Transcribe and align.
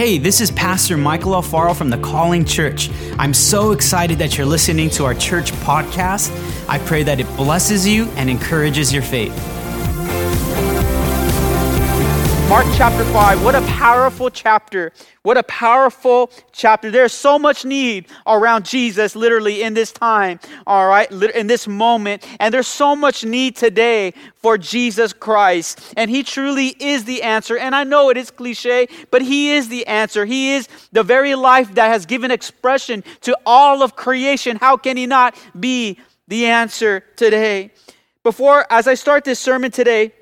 Hey, 0.00 0.16
this 0.16 0.40
is 0.40 0.50
Pastor 0.50 0.96
Michael 0.96 1.32
Alfaro 1.32 1.76
from 1.76 1.90
the 1.90 1.98
Calling 1.98 2.46
Church. 2.46 2.88
I'm 3.18 3.34
so 3.34 3.72
excited 3.72 4.18
that 4.20 4.38
you're 4.38 4.46
listening 4.46 4.88
to 4.96 5.04
our 5.04 5.12
church 5.12 5.52
podcast. 5.52 6.30
I 6.70 6.78
pray 6.78 7.02
that 7.02 7.20
it 7.20 7.26
blesses 7.36 7.86
you 7.86 8.04
and 8.16 8.30
encourages 8.30 8.94
your 8.94 9.02
faith. 9.02 9.59
Mark 12.50 12.66
chapter 12.74 13.04
5, 13.04 13.44
what 13.44 13.54
a 13.54 13.60
powerful 13.60 14.28
chapter. 14.28 14.90
What 15.22 15.36
a 15.36 15.42
powerful 15.44 16.32
chapter. 16.50 16.90
There's 16.90 17.12
so 17.12 17.38
much 17.38 17.64
need 17.64 18.08
around 18.26 18.64
Jesus, 18.64 19.14
literally, 19.14 19.62
in 19.62 19.74
this 19.74 19.92
time, 19.92 20.40
all 20.66 20.88
right, 20.88 21.08
in 21.12 21.46
this 21.46 21.68
moment. 21.68 22.26
And 22.40 22.52
there's 22.52 22.66
so 22.66 22.96
much 22.96 23.24
need 23.24 23.54
today 23.54 24.14
for 24.34 24.58
Jesus 24.58 25.12
Christ. 25.12 25.94
And 25.96 26.10
He 26.10 26.24
truly 26.24 26.74
is 26.80 27.04
the 27.04 27.22
answer. 27.22 27.56
And 27.56 27.72
I 27.72 27.84
know 27.84 28.10
it 28.10 28.16
is 28.16 28.32
cliche, 28.32 28.88
but 29.12 29.22
He 29.22 29.52
is 29.52 29.68
the 29.68 29.86
answer. 29.86 30.24
He 30.24 30.54
is 30.54 30.66
the 30.90 31.04
very 31.04 31.36
life 31.36 31.76
that 31.76 31.86
has 31.86 32.04
given 32.04 32.32
expression 32.32 33.04
to 33.20 33.38
all 33.46 33.80
of 33.80 33.94
creation. 33.94 34.56
How 34.56 34.76
can 34.76 34.96
He 34.96 35.06
not 35.06 35.36
be 35.60 36.00
the 36.26 36.46
answer 36.46 37.04
today? 37.14 37.70
Before, 38.24 38.66
as 38.70 38.88
I 38.88 38.94
start 38.94 39.22
this 39.22 39.38
sermon 39.38 39.70
today, 39.70 40.14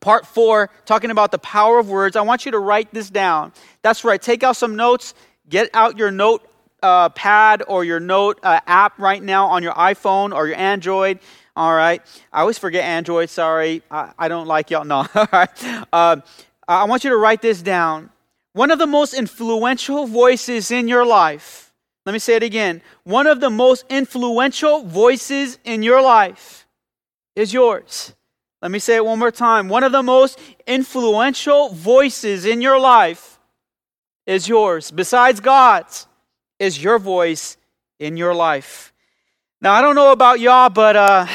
part 0.00 0.26
four, 0.26 0.70
talking 0.86 1.10
about 1.10 1.32
the 1.32 1.38
power 1.38 1.78
of 1.78 1.88
words. 1.88 2.16
I 2.16 2.22
want 2.22 2.44
you 2.44 2.52
to 2.52 2.58
write 2.58 2.92
this 2.92 3.10
down. 3.10 3.52
That's 3.82 4.04
right. 4.04 4.20
Take 4.20 4.42
out 4.42 4.56
some 4.56 4.76
notes. 4.76 5.14
Get 5.48 5.70
out 5.74 5.98
your 5.98 6.10
note 6.10 6.48
uh, 6.82 7.08
pad 7.10 7.62
or 7.66 7.84
your 7.84 8.00
note 8.00 8.38
uh, 8.42 8.60
app 8.66 8.98
right 8.98 9.22
now 9.22 9.46
on 9.46 9.62
your 9.62 9.72
iPhone 9.72 10.34
or 10.34 10.46
your 10.46 10.56
Android. 10.56 11.18
All 11.56 11.74
right. 11.74 12.02
I 12.32 12.40
always 12.40 12.58
forget 12.58 12.84
Android. 12.84 13.30
Sorry. 13.30 13.82
I, 13.90 14.12
I 14.18 14.28
don't 14.28 14.46
like 14.46 14.70
y'all. 14.70 14.84
No. 14.88 15.06
All 15.14 15.26
right. 15.32 15.84
Uh, 15.92 16.16
I 16.68 16.84
want 16.84 17.04
you 17.04 17.10
to 17.10 17.16
write 17.16 17.42
this 17.42 17.62
down. 17.62 18.10
One 18.52 18.70
of 18.70 18.78
the 18.78 18.86
most 18.86 19.14
influential 19.14 20.06
voices 20.06 20.70
in 20.70 20.88
your 20.88 21.06
life. 21.06 21.72
Let 22.06 22.12
me 22.12 22.18
say 22.18 22.36
it 22.36 22.42
again. 22.42 22.82
One 23.04 23.26
of 23.26 23.40
the 23.40 23.50
most 23.50 23.84
influential 23.90 24.84
voices 24.84 25.58
in 25.64 25.82
your 25.82 26.00
life 26.00 26.66
is 27.36 27.52
yours. 27.52 28.14
Let 28.60 28.70
me 28.70 28.78
say 28.78 28.96
it 28.96 29.04
one 29.04 29.18
more 29.18 29.30
time. 29.30 29.68
One 29.68 29.84
of 29.84 29.92
the 29.92 30.02
most 30.02 30.38
influential 30.66 31.68
voices 31.70 32.44
in 32.44 32.60
your 32.60 32.78
life 32.78 33.38
is 34.26 34.48
yours. 34.48 34.90
Besides 34.90 35.40
God's, 35.40 36.06
is 36.58 36.82
your 36.82 36.98
voice 36.98 37.56
in 37.98 38.16
your 38.16 38.34
life. 38.34 38.92
Now, 39.60 39.74
I 39.74 39.80
don't 39.80 39.94
know 39.94 40.12
about 40.12 40.40
y'all, 40.40 40.70
but 40.70 40.96
uh, 40.96 41.26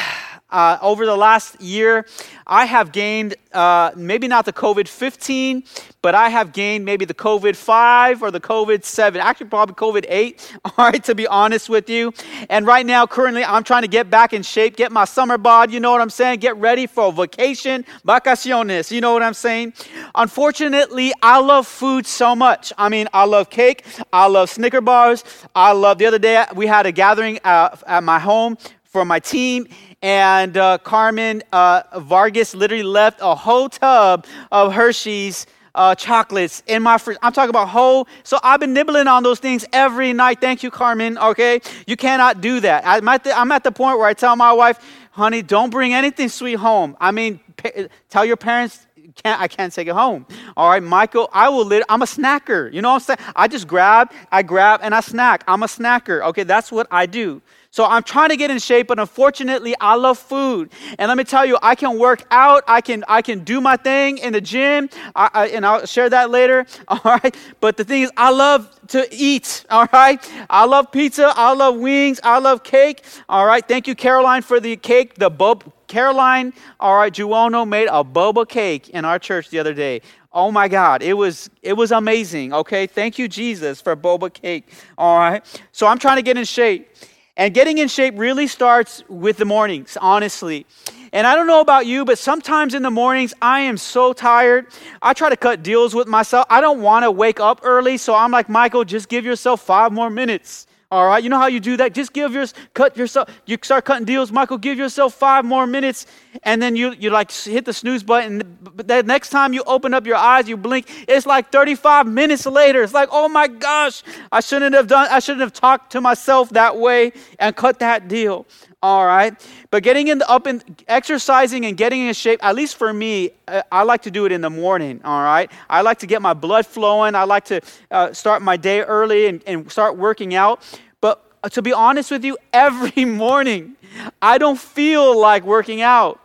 uh, 0.53 0.77
over 0.81 1.05
the 1.05 1.17
last 1.17 1.59
year, 1.59 2.05
I 2.45 2.65
have 2.65 2.91
gained 2.91 3.35
uh, 3.53 3.91
maybe 3.95 4.27
not 4.27 4.45
the 4.45 4.53
COVID 4.53 4.87
15, 4.87 5.63
but 6.03 6.13
I 6.13 6.29
have 6.29 6.53
gained 6.53 6.85
maybe 6.85 7.05
the 7.05 7.13
COVID 7.13 7.55
5 7.55 8.21
or 8.21 8.29
the 8.29 8.39
COVID 8.39 8.83
7. 8.83 9.19
Actually, 9.19 9.47
probably 9.47 9.73
COVID 9.73 10.05
8, 10.07 10.57
all 10.65 10.71
right, 10.77 11.03
to 11.05 11.15
be 11.15 11.25
honest 11.25 11.69
with 11.69 11.89
you. 11.89 12.13
And 12.49 12.67
right 12.67 12.85
now, 12.85 13.07
currently, 13.07 13.43
I'm 13.43 13.63
trying 13.63 13.81
to 13.81 13.87
get 13.87 14.11
back 14.11 14.31
in 14.31 14.43
shape, 14.43 14.75
get 14.75 14.91
my 14.91 15.05
summer 15.05 15.39
bod, 15.39 15.71
you 15.71 15.79
know 15.79 15.91
what 15.91 16.01
I'm 16.01 16.11
saying? 16.11 16.39
Get 16.39 16.55
ready 16.57 16.85
for 16.85 17.11
vacation, 17.11 17.83
vacaciones, 18.05 18.91
you 18.91 19.01
know 19.01 19.13
what 19.13 19.23
I'm 19.23 19.33
saying? 19.33 19.73
Unfortunately, 20.13 21.13
I 21.23 21.39
love 21.39 21.65
food 21.65 22.05
so 22.05 22.35
much. 22.35 22.71
I 22.77 22.89
mean, 22.89 23.07
I 23.11 23.25
love 23.25 23.49
cake, 23.49 23.85
I 24.13 24.27
love 24.27 24.51
Snicker 24.51 24.81
bars, 24.81 25.23
I 25.55 25.71
love, 25.71 25.97
the 25.97 26.05
other 26.05 26.19
day, 26.19 26.45
we 26.53 26.67
had 26.67 26.85
a 26.85 26.91
gathering 26.91 27.39
uh, 27.43 27.75
at 27.87 28.03
my 28.03 28.19
home 28.19 28.57
for 28.83 29.03
my 29.03 29.19
team 29.19 29.67
and 30.03 30.57
uh, 30.57 30.77
Carmen 30.79 31.41
uh, 31.53 31.81
Vargas 31.99 32.53
literally 32.53 32.83
left 32.83 33.19
a 33.21 33.33
whole 33.33 33.69
tub 33.69 34.27
of 34.51 34.73
Hershey's 34.73 35.47
uh, 35.75 35.95
chocolates 35.95 36.61
in 36.67 36.83
my 36.83 36.97
fridge. 36.97 37.17
I'm 37.23 37.31
talking 37.31 37.49
about 37.49 37.69
whole. 37.69 38.07
So 38.23 38.37
I've 38.43 38.59
been 38.59 38.73
nibbling 38.73 39.07
on 39.07 39.23
those 39.23 39.39
things 39.39 39.65
every 39.73 40.13
night. 40.13 40.39
Thank 40.41 40.61
you, 40.61 40.69
Carmen. 40.69 41.17
Okay, 41.17 41.61
you 41.87 41.95
cannot 41.95 42.41
do 42.41 42.59
that. 42.59 42.85
I'm 42.85 43.07
at 43.07 43.23
the, 43.23 43.35
I'm 43.35 43.51
at 43.51 43.63
the 43.63 43.71
point 43.71 43.97
where 43.97 44.07
I 44.07 44.13
tell 44.13 44.35
my 44.35 44.51
wife, 44.53 44.77
"Honey, 45.11 45.41
don't 45.41 45.69
bring 45.69 45.93
anything 45.93 46.29
sweet 46.29 46.55
home." 46.55 46.95
I 46.99 47.11
mean, 47.11 47.39
pa- 47.57 47.87
tell 48.09 48.25
your 48.25 48.37
parents 48.37 48.85
can't, 49.15 49.39
I 49.39 49.47
can't 49.47 49.71
take 49.71 49.87
it 49.87 49.93
home. 49.93 50.25
All 50.57 50.69
right, 50.69 50.83
Michael, 50.83 51.29
I 51.33 51.49
will 51.49 51.65
lit, 51.65 51.83
I'm 51.87 52.01
a 52.01 52.05
snacker. 52.05 52.71
You 52.73 52.81
know 52.81 52.89
what 52.89 53.09
I'm 53.09 53.17
saying? 53.17 53.19
I 53.35 53.47
just 53.47 53.67
grab, 53.67 54.11
I 54.31 54.41
grab 54.41 54.79
and 54.83 54.93
I 54.95 55.01
snack. 55.01 55.43
I'm 55.47 55.63
a 55.63 55.67
snacker. 55.67 56.21
Okay, 56.29 56.43
that's 56.43 56.71
what 56.71 56.87
I 56.89 57.05
do. 57.05 57.41
So 57.73 57.85
I'm 57.85 58.03
trying 58.03 58.29
to 58.29 58.37
get 58.37 58.51
in 58.51 58.59
shape, 58.59 58.85
but 58.85 58.99
unfortunately, 58.99 59.73
I 59.81 59.95
love 59.95 60.19
food. 60.19 60.69
And 60.99 61.09
let 61.09 61.17
me 61.17 61.23
tell 61.23 61.43
you, 61.43 61.57
I 61.63 61.73
can 61.73 61.97
work 61.97 62.23
out, 62.29 62.63
I 62.67 62.81
can 62.81 63.03
I 63.07 63.23
can 63.23 63.43
do 63.43 63.59
my 63.59 63.77
thing 63.77 64.19
in 64.19 64.31
the 64.31 64.41
gym, 64.41 64.91
I, 65.15 65.31
I, 65.33 65.47
and 65.47 65.65
I'll 65.65 65.87
share 65.87 66.07
that 66.07 66.29
later. 66.29 66.67
All 66.87 67.01
right. 67.03 67.35
But 67.61 67.77
the 67.77 67.83
thing 67.83 68.03
is, 68.03 68.11
I 68.15 68.29
love 68.29 68.69
to 68.89 69.07
eat. 69.11 69.65
All 69.71 69.87
right. 69.91 70.23
I 70.51 70.65
love 70.65 70.91
pizza. 70.91 71.33
I 71.35 71.55
love 71.55 71.77
wings. 71.77 72.19
I 72.23 72.37
love 72.37 72.61
cake. 72.63 73.03
All 73.27 73.47
right. 73.47 73.67
Thank 73.67 73.87
you, 73.87 73.95
Caroline, 73.95 74.43
for 74.43 74.59
the 74.59 74.75
cake. 74.75 75.15
The 75.15 75.31
bub. 75.31 75.63
Caroline, 75.87 76.53
all 76.79 76.95
right, 76.95 77.13
Juono 77.13 77.67
made 77.67 77.87
a 77.87 78.03
boba 78.03 78.49
cake 78.49 78.89
in 78.89 79.05
our 79.05 79.19
church 79.19 79.49
the 79.49 79.59
other 79.59 79.75
day. 79.75 80.01
Oh 80.31 80.51
my 80.51 80.67
God, 80.67 81.03
it 81.03 81.13
was 81.13 81.51
it 81.61 81.73
was 81.73 81.91
amazing. 81.91 82.51
Okay, 82.51 82.87
thank 82.87 83.19
you, 83.19 83.27
Jesus, 83.27 83.79
for 83.79 83.95
boba 83.95 84.33
cake. 84.33 84.73
All 84.97 85.19
right, 85.19 85.45
so 85.71 85.85
I'm 85.85 85.99
trying 85.99 86.15
to 86.15 86.23
get 86.23 86.35
in 86.35 86.45
shape. 86.45 86.89
And 87.35 87.53
getting 87.53 87.79
in 87.79 87.87
shape 87.87 88.13
really 88.17 88.45
starts 88.45 89.03
with 89.09 89.37
the 89.37 89.45
mornings, 89.45 89.97
honestly. 89.99 90.67
And 91.11 91.25
I 91.25 91.35
don't 91.35 91.47
know 91.47 91.61
about 91.61 91.87
you, 91.87 92.05
but 92.05 92.19
sometimes 92.19 92.73
in 92.75 92.83
the 92.83 92.91
mornings, 92.91 93.33
I 93.41 93.61
am 93.61 93.77
so 93.77 94.13
tired. 94.13 94.67
I 95.01 95.13
try 95.13 95.29
to 95.29 95.37
cut 95.37 95.63
deals 95.63 95.95
with 95.95 96.07
myself. 96.07 96.45
I 96.49 96.61
don't 96.61 96.81
want 96.81 97.03
to 97.03 97.11
wake 97.11 97.39
up 97.39 97.61
early, 97.63 97.97
so 97.97 98.13
I'm 98.13 98.31
like, 98.31 98.49
Michael, 98.49 98.83
just 98.83 99.09
give 99.09 99.25
yourself 99.25 99.61
five 99.61 99.91
more 99.91 100.09
minutes. 100.09 100.67
All 100.93 101.07
right, 101.07 101.23
you 101.23 101.29
know 101.31 101.39
how 101.39 101.47
you 101.47 101.59
do 101.59 101.75
that? 101.77 101.95
Just 101.95 102.13
give 102.13 102.33
yours, 102.33 102.53
cut 102.75 102.95
yourself. 102.95 103.27
You 103.47 103.57
start 103.63 103.83
cutting 103.83 104.05
deals, 104.05 104.31
Michael. 104.31 104.59
Give 104.59 104.77
yourself 104.77 105.15
five 105.15 105.43
more 105.43 105.65
minutes, 105.65 106.05
and 106.43 106.61
then 106.61 106.75
you 106.75 106.93
you 106.99 107.09
like 107.09 107.31
hit 107.31 107.65
the 107.65 107.73
snooze 107.73 108.03
button. 108.03 108.59
But 108.61 108.87
the 108.87 109.01
next 109.01 109.29
time 109.29 109.53
you 109.53 109.63
open 109.65 109.95
up 109.95 110.05
your 110.05 110.17
eyes, 110.17 110.47
you 110.47 110.55
blink. 110.55 110.85
It's 111.07 111.25
like 111.25 111.51
35 111.51 112.05
minutes 112.05 112.45
later. 112.45 112.83
It's 112.83 112.93
like, 112.93 113.09
oh 113.11 113.27
my 113.27 113.47
gosh, 113.47 114.03
I 114.31 114.39
shouldn't 114.39 114.75
have 114.75 114.85
done. 114.85 115.07
I 115.09 115.17
shouldn't 115.17 115.41
have 115.41 115.53
talked 115.53 115.93
to 115.93 115.99
myself 115.99 116.49
that 116.49 116.77
way 116.77 117.13
and 117.39 117.55
cut 117.55 117.79
that 117.79 118.07
deal. 118.07 118.45
All 118.83 119.05
right, 119.05 119.33
but 119.71 119.81
getting 119.81 120.09
in 120.09 120.17
the 120.17 120.29
up 120.29 120.45
and 120.45 120.61
exercising 120.89 121.65
and 121.65 121.77
getting 121.77 122.01
in 122.01 122.13
shape. 122.13 122.43
At 122.43 122.53
least 122.53 122.75
for 122.75 122.91
me, 122.91 123.31
I 123.71 123.83
like 123.83 124.01
to 124.01 124.11
do 124.11 124.25
it 124.25 124.33
in 124.33 124.41
the 124.41 124.49
morning. 124.49 124.99
All 125.05 125.21
right, 125.21 125.49
I 125.69 125.83
like 125.83 125.99
to 125.99 126.05
get 126.05 126.21
my 126.21 126.33
blood 126.33 126.65
flowing. 126.65 127.15
I 127.15 127.23
like 127.23 127.45
to 127.45 127.61
uh, 127.91 128.11
start 128.11 128.41
my 128.41 128.57
day 128.57 128.81
early 128.81 129.27
and, 129.27 129.41
and 129.47 129.71
start 129.71 129.95
working 129.95 130.35
out. 130.35 130.61
But 130.99 131.23
uh, 131.41 131.47
to 131.49 131.61
be 131.61 131.71
honest 131.71 132.11
with 132.11 132.25
you, 132.25 132.37
every 132.53 133.05
morning 133.05 133.77
I 134.21 134.37
don't 134.37 134.59
feel 134.59 135.17
like 135.17 135.45
working 135.45 135.81
out. 135.81 136.19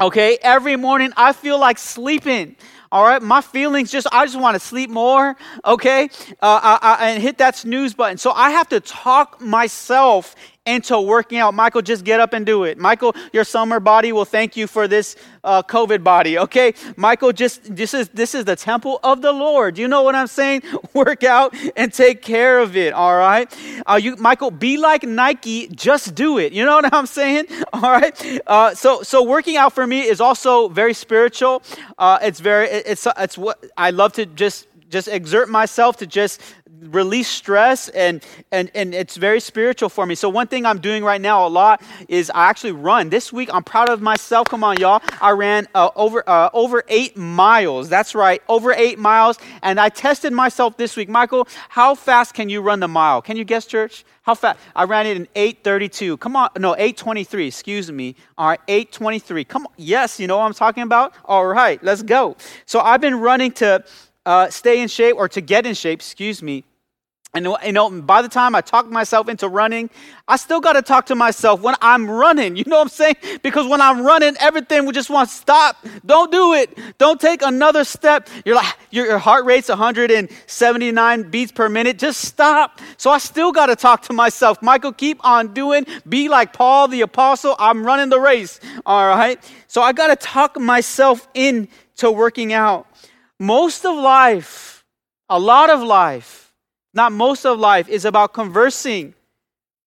Okay, 0.00 0.38
every 0.40 0.76
morning 0.76 1.12
I 1.18 1.34
feel 1.34 1.58
like 1.60 1.76
sleeping. 1.76 2.56
All 2.90 3.02
right, 3.02 3.20
my 3.20 3.40
feelings 3.40 3.90
just, 3.90 4.06
I 4.12 4.24
just 4.24 4.40
want 4.40 4.54
to 4.54 4.60
sleep 4.60 4.88
more, 4.88 5.36
okay, 5.64 6.08
uh, 6.40 6.60
I, 6.62 6.78
I, 6.80 7.10
and 7.10 7.20
hit 7.20 7.38
that 7.38 7.56
snooze 7.56 7.92
button. 7.92 8.18
So 8.18 8.30
I 8.30 8.50
have 8.50 8.68
to 8.68 8.78
talk 8.78 9.40
myself 9.40 10.36
into 10.66 10.98
working 10.98 11.38
out. 11.38 11.52
Michael, 11.54 11.82
just 11.82 12.04
get 12.04 12.20
up 12.20 12.32
and 12.32 12.46
do 12.46 12.64
it. 12.64 12.78
Michael, 12.78 13.14
your 13.32 13.44
summer 13.44 13.80
body 13.80 14.12
will 14.12 14.24
thank 14.24 14.56
you 14.56 14.66
for 14.66 14.88
this 14.88 15.14
uh, 15.42 15.62
COVID 15.62 16.02
body. 16.02 16.38
Okay, 16.38 16.74
Michael, 16.96 17.32
just 17.32 17.74
this 17.76 17.92
is 17.92 18.08
this 18.10 18.34
is 18.34 18.46
the 18.46 18.56
temple 18.56 18.98
of 19.02 19.20
the 19.20 19.32
Lord. 19.32 19.76
You 19.76 19.88
know 19.88 20.02
what 20.02 20.14
I'm 20.14 20.26
saying? 20.26 20.62
Work 20.94 21.22
out 21.22 21.54
and 21.76 21.92
take 21.92 22.22
care 22.22 22.60
of 22.60 22.76
it. 22.76 22.94
All 22.94 23.16
right, 23.16 23.52
uh, 23.86 24.00
you, 24.02 24.16
Michael, 24.16 24.50
be 24.50 24.76
like 24.78 25.02
Nike. 25.02 25.68
Just 25.68 26.14
do 26.14 26.38
it. 26.38 26.52
You 26.52 26.64
know 26.64 26.76
what 26.80 26.94
I'm 26.94 27.06
saying? 27.06 27.46
All 27.72 27.82
right. 27.82 28.40
Uh, 28.46 28.74
so 28.74 29.02
so 29.02 29.22
working 29.22 29.56
out 29.56 29.74
for 29.74 29.86
me 29.86 30.00
is 30.00 30.20
also 30.20 30.68
very 30.68 30.94
spiritual. 30.94 31.62
Uh, 31.98 32.18
it's 32.22 32.40
very 32.40 32.68
it's 32.68 33.06
it's 33.18 33.36
what 33.36 33.62
I 33.76 33.90
love 33.90 34.14
to 34.14 34.24
just 34.24 34.66
just 34.88 35.08
exert 35.08 35.48
myself 35.48 35.96
to 35.98 36.06
just 36.06 36.40
release 36.80 37.28
stress 37.28 37.88
and, 37.90 38.24
and, 38.52 38.70
and 38.74 38.94
it's 38.94 39.16
very 39.16 39.40
spiritual 39.40 39.88
for 39.88 40.06
me. 40.06 40.14
So 40.14 40.28
one 40.28 40.46
thing 40.46 40.66
I'm 40.66 40.78
doing 40.78 41.04
right 41.04 41.20
now 41.20 41.46
a 41.46 41.48
lot 41.48 41.82
is 42.08 42.30
I 42.30 42.48
actually 42.48 42.72
run. 42.72 43.10
This 43.10 43.32
week 43.32 43.50
I'm 43.52 43.64
proud 43.64 43.88
of 43.88 44.02
myself. 44.02 44.48
Come 44.48 44.64
on, 44.64 44.78
y'all. 44.78 45.02
I 45.20 45.30
ran 45.30 45.66
uh, 45.74 45.90
over, 45.96 46.28
uh, 46.28 46.50
over 46.52 46.84
eight 46.88 47.16
miles. 47.16 47.88
That's 47.88 48.14
right. 48.14 48.42
Over 48.48 48.72
eight 48.72 48.98
miles. 48.98 49.38
And 49.62 49.80
I 49.80 49.88
tested 49.88 50.32
myself 50.32 50.76
this 50.76 50.96
week. 50.96 51.08
Michael, 51.08 51.48
how 51.68 51.94
fast 51.94 52.34
can 52.34 52.48
you 52.48 52.60
run 52.60 52.80
the 52.80 52.88
mile? 52.88 53.22
Can 53.22 53.36
you 53.36 53.44
guess, 53.44 53.66
church? 53.66 54.04
How 54.22 54.34
fast? 54.34 54.58
I 54.74 54.84
ran 54.84 55.06
it 55.06 55.16
in 55.16 55.28
832. 55.34 56.16
Come 56.16 56.36
on. 56.36 56.48
No, 56.58 56.74
823. 56.74 57.48
Excuse 57.48 57.92
me. 57.92 58.16
All 58.38 58.48
right. 58.48 58.60
823. 58.68 59.44
Come 59.44 59.66
on. 59.66 59.72
Yes. 59.76 60.18
You 60.18 60.26
know 60.26 60.38
what 60.38 60.44
I'm 60.44 60.54
talking 60.54 60.82
about? 60.82 61.14
All 61.24 61.46
right. 61.46 61.82
Let's 61.84 62.02
go. 62.02 62.36
So 62.64 62.80
I've 62.80 63.00
been 63.02 63.16
running 63.16 63.52
to 63.52 63.84
uh, 64.26 64.50
stay 64.50 64.80
in 64.82 64.88
shape 64.88 65.16
or 65.16 65.28
to 65.28 65.40
get 65.40 65.66
in 65.66 65.74
shape, 65.74 66.00
excuse 66.00 66.42
me, 66.42 66.64
And 67.34 67.46
you 67.64 67.72
know, 67.72 67.90
by 68.02 68.22
the 68.22 68.28
time 68.28 68.54
I 68.56 68.60
talk 68.60 68.90
myself 68.90 69.28
into 69.28 69.48
running, 69.48 69.90
I 70.28 70.36
still 70.36 70.60
got 70.60 70.74
to 70.74 70.82
talk 70.82 71.06
to 71.06 71.16
myself 71.16 71.62
when 71.62 71.76
I'm 71.80 72.10
running. 72.10 72.56
You 72.56 72.64
know 72.66 72.76
what 72.78 72.84
I'm 72.84 72.88
saying? 72.88 73.16
Because 73.42 73.68
when 73.68 73.80
I'm 73.80 74.04
running, 74.04 74.36
everything 74.40 74.84
will 74.86 74.92
just 74.92 75.10
want 75.10 75.30
to 75.30 75.34
stop. 75.34 75.76
Don't 76.06 76.32
do 76.32 76.54
it. 76.54 76.78
Don't 76.98 77.20
take 77.20 77.42
another 77.42 77.84
step. 77.84 78.28
You're 78.44 78.56
like 78.56 78.76
your 78.90 79.18
heart 79.18 79.46
rate's 79.46 79.68
179 79.68 81.30
beats 81.30 81.52
per 81.52 81.68
minute. 81.68 81.98
Just 81.98 82.22
stop. 82.22 82.80
So 82.98 83.10
I 83.10 83.18
still 83.18 83.52
got 83.52 83.66
to 83.66 83.76
talk 83.76 84.02
to 84.04 84.14
myself. 84.14 84.62
Michael, 84.62 84.92
keep 84.92 85.24
on 85.24 85.54
doing. 85.54 85.86
Be 86.08 86.28
like 86.28 86.52
Paul 86.52 86.88
the 86.88 87.02
apostle. 87.02 87.56
I'm 87.58 87.84
running 87.86 88.10
the 88.10 88.20
race. 88.20 88.60
All 88.86 89.08
right. 89.08 89.38
So 89.68 89.82
I 89.82 89.92
got 89.92 90.08
to 90.08 90.16
talk 90.16 90.58
myself 90.60 91.28
into 91.34 92.10
working 92.12 92.52
out. 92.52 92.86
Most 93.44 93.84
of 93.84 93.94
life, 93.94 94.84
a 95.28 95.38
lot 95.38 95.68
of 95.68 95.82
life 95.82 96.44
not 96.94 97.10
most 97.12 97.44
of 97.44 97.58
life, 97.58 97.88
is 97.88 98.04
about 98.04 98.32
conversing 98.32 99.14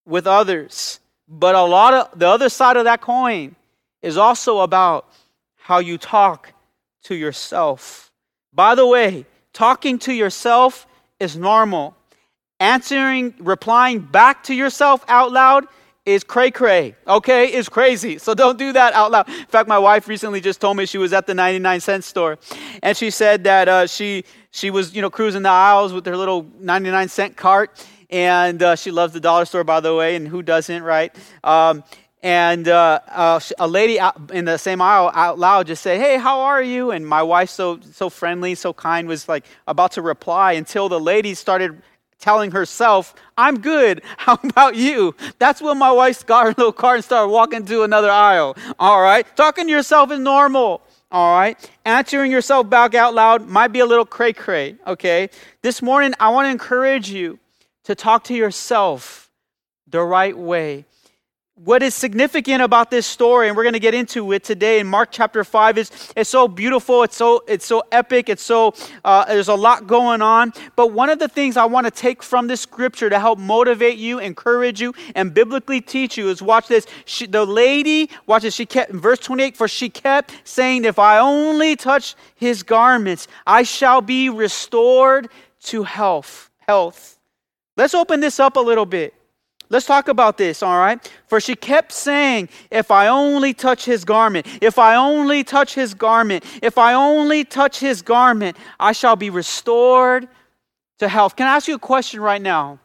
with 0.06 0.28
others. 0.28 1.00
But 1.28 1.56
a 1.56 1.62
lot 1.62 1.94
of 1.94 2.20
the 2.20 2.28
other 2.28 2.50
side 2.50 2.78
of 2.78 2.84
that 2.84 3.02
coin 3.02 3.56
is 4.02 4.18
also 4.18 4.60
about 4.60 5.08
how 5.56 5.80
you 5.80 5.98
talk 5.98 6.52
to 7.04 7.16
yourself. 7.16 8.12
By 8.54 8.76
the 8.76 8.86
way, 8.86 9.26
talking 9.54 9.98
to 10.00 10.14
yourself 10.14 10.86
is 11.20 11.36
normal. 11.36 11.96
Answering, 12.60 13.34
replying 13.40 14.00
back 14.00 14.44
to 14.44 14.54
yourself 14.54 15.06
out 15.08 15.32
loud 15.32 15.68
is 16.08 16.24
cray 16.24 16.50
cray, 16.50 16.96
okay? 17.06 17.54
Is 17.54 17.68
crazy. 17.68 18.18
So 18.18 18.34
don't 18.34 18.58
do 18.58 18.72
that 18.72 18.94
out 18.94 19.12
loud. 19.12 19.28
In 19.28 19.46
fact, 19.48 19.68
my 19.68 19.78
wife 19.78 20.08
recently 20.08 20.40
just 20.40 20.62
told 20.62 20.78
me 20.78 20.86
she 20.86 20.98
was 20.98 21.12
at 21.12 21.28
the 21.28 21.34
99 21.34 21.82
cent 21.82 22.04
store 22.06 22.40
and 22.82 22.96
she 22.96 23.10
said 23.12 23.44
that 23.44 23.68
uh, 23.68 23.88
she, 23.88 24.24
she 24.52 24.70
was, 24.70 24.96
you 24.96 25.02
know, 25.02 25.10
cruising 25.10 25.42
the 25.42 25.50
aisles 25.50 25.92
with 25.92 26.06
her 26.06 26.16
little 26.16 26.48
99 26.62 27.10
cent 27.10 27.36
cart. 27.36 27.86
And 28.10 28.64
uh, 28.64 28.78
she 28.78 28.90
loves 28.90 29.12
the 29.12 29.20
dollar 29.20 29.44
store, 29.44 29.66
by 29.66 29.82
the 29.82 29.94
way, 29.94 30.16
and 30.16 30.26
who 30.26 30.42
doesn't, 30.42 30.82
right? 30.82 31.14
Um, 31.44 31.84
and 32.24 32.70
uh, 32.70 33.02
uh, 33.10 33.40
a 33.60 33.68
lady 33.68 34.00
in 34.32 34.46
the 34.46 34.58
same 34.58 34.82
aisle 34.82 35.12
out 35.14 35.38
loud 35.38 35.68
just 35.68 35.84
said, 35.84 36.00
"Hey, 36.00 36.18
how 36.18 36.40
are 36.40 36.64
you?" 36.64 36.92
And 36.92 37.06
my 37.06 37.22
wife, 37.22 37.50
so 37.50 37.80
so 37.92 38.10
friendly, 38.10 38.56
so 38.56 38.74
kind, 38.74 39.10
was 39.10 39.28
like 39.28 39.46
about 39.68 39.92
to 39.94 40.02
reply 40.02 40.54
until 40.54 40.88
the 40.88 41.00
lady 41.00 41.34
started 41.34 41.82
telling 42.20 42.52
herself, 42.52 43.14
I'm 43.38 43.60
good. 43.60 44.02
How 44.18 44.40
about 44.44 44.76
you? 44.76 45.16
That's 45.40 45.62
when 45.62 45.78
my 45.78 45.92
wife 45.92 46.26
got 46.26 46.46
her 46.46 46.54
little 46.58 46.72
car 46.72 46.96
and 46.96 47.04
started 47.04 47.32
walking 47.32 47.66
to 47.66 47.84
another 47.84 48.10
aisle. 48.10 48.56
All 48.80 49.02
right. 49.02 49.26
Talking 49.36 49.66
to 49.66 49.72
yourself 49.72 50.12
is 50.12 50.20
normal. 50.20 50.82
All 51.12 51.38
right. 51.38 51.58
Answering 51.86 52.32
yourself 52.32 52.70
back 52.70 52.94
out 52.96 53.14
loud 53.14 53.48
might 53.48 53.70
be 53.70 53.80
a 53.80 53.86
little 53.86 54.06
cray 54.06 54.34
cray. 54.34 54.76
Okay. 54.86 55.30
This 55.62 55.82
morning, 55.82 56.14
I 56.20 56.30
want 56.30 56.48
to 56.48 56.52
encourage 56.52 57.10
you 57.10 57.40
to 57.86 57.96
talk 57.96 58.26
to 58.26 58.34
yourself 58.34 59.30
the 59.88 60.02
right 60.02 60.38
way 60.38 60.86
what 61.64 61.82
is 61.82 61.96
significant 61.96 62.62
about 62.62 62.92
this 62.92 63.08
story, 63.08 63.48
and 63.48 63.58
we're 63.58 63.64
going 63.64 63.74
to 63.74 63.80
get 63.80 63.96
into 63.96 64.32
it 64.32 64.44
today 64.44 64.80
in 64.80 64.86
Mark 64.86 65.10
chapter 65.12 65.44
5, 65.44 65.80
is 65.80 66.14
it's 66.16 66.30
so 66.30 66.48
beautiful, 66.48 67.02
it's 67.02 67.16
so, 67.16 67.44
it's 67.48 67.66
so 67.66 67.82
epic, 67.92 68.30
it's 68.30 68.44
so, 68.44 68.76
uh, 69.04 69.26
there's 69.26 69.48
a 69.48 69.56
lot 69.56 69.88
going 69.88 70.22
on. 70.22 70.54
But 70.76 70.92
one 70.92 71.10
of 71.10 71.18
the 71.18 71.28
things 71.28 71.58
I 71.58 71.66
want 71.66 71.88
to 71.88 71.92
take 71.92 72.22
from 72.22 72.46
this 72.46 72.62
scripture 72.62 73.10
to 73.10 73.20
help 73.20 73.40
motivate 73.40 73.98
you, 73.98 74.20
encourage 74.20 74.80
you, 74.80 74.94
and 75.16 75.34
biblically 75.34 75.82
teach 75.82 76.16
you 76.16 76.30
is 76.30 76.44
watch 76.44 76.68
this. 76.68 76.86
She, 77.06 77.26
the 77.26 77.46
lady, 77.46 78.12
watch 78.28 78.44
this, 78.44 78.54
she 78.54 78.68
kept, 78.68 78.92
verse 78.92 79.20
28, 79.20 79.58
for 79.58 79.68
she 79.68 79.90
kept 79.90 80.34
saying, 80.44 80.86
If 80.86 81.00
I 81.00 81.18
only 81.18 81.76
touch 81.76 82.16
his 82.36 82.62
garments, 82.62 83.28
I 83.48 83.64
shall 83.64 84.02
be 84.02 84.30
restored 84.30 85.30
to 85.64 85.84
health. 85.84 86.52
Health. 86.68 87.18
Let's 87.76 87.96
open 87.96 88.20
this 88.20 88.40
up 88.40 88.58
a 88.58 88.60
little 88.60 88.86
bit. 88.86 89.16
Let's 89.70 89.86
talk 89.86 90.08
about 90.08 90.38
this, 90.38 90.64
all 90.64 90.78
right? 90.78 91.12
For 91.28 91.42
she 91.42 91.56
kept 91.56 91.92
saying, 91.92 92.48
If 92.72 92.90
I 92.90 93.08
only 93.08 93.54
touch 93.54 93.84
his 93.84 94.06
garment, 94.06 94.48
if 94.62 94.80
I 94.80 94.96
only 94.96 95.44
touch 95.44 95.74
his 95.74 95.94
garment, 95.94 96.46
if 96.62 96.78
I 96.78 96.94
only 96.94 97.44
touch 97.44 97.80
his 97.80 98.02
garment, 98.02 98.56
I 98.80 98.94
shall 98.94 99.18
be 99.18 99.30
restored 99.30 100.30
to 101.00 101.10
health. 101.10 101.36
Can 101.36 101.48
I 101.48 101.58
ask 101.58 101.68
you 101.68 101.76
a 101.76 101.80
question 101.80 102.22
right 102.22 102.42
now? 102.42 102.80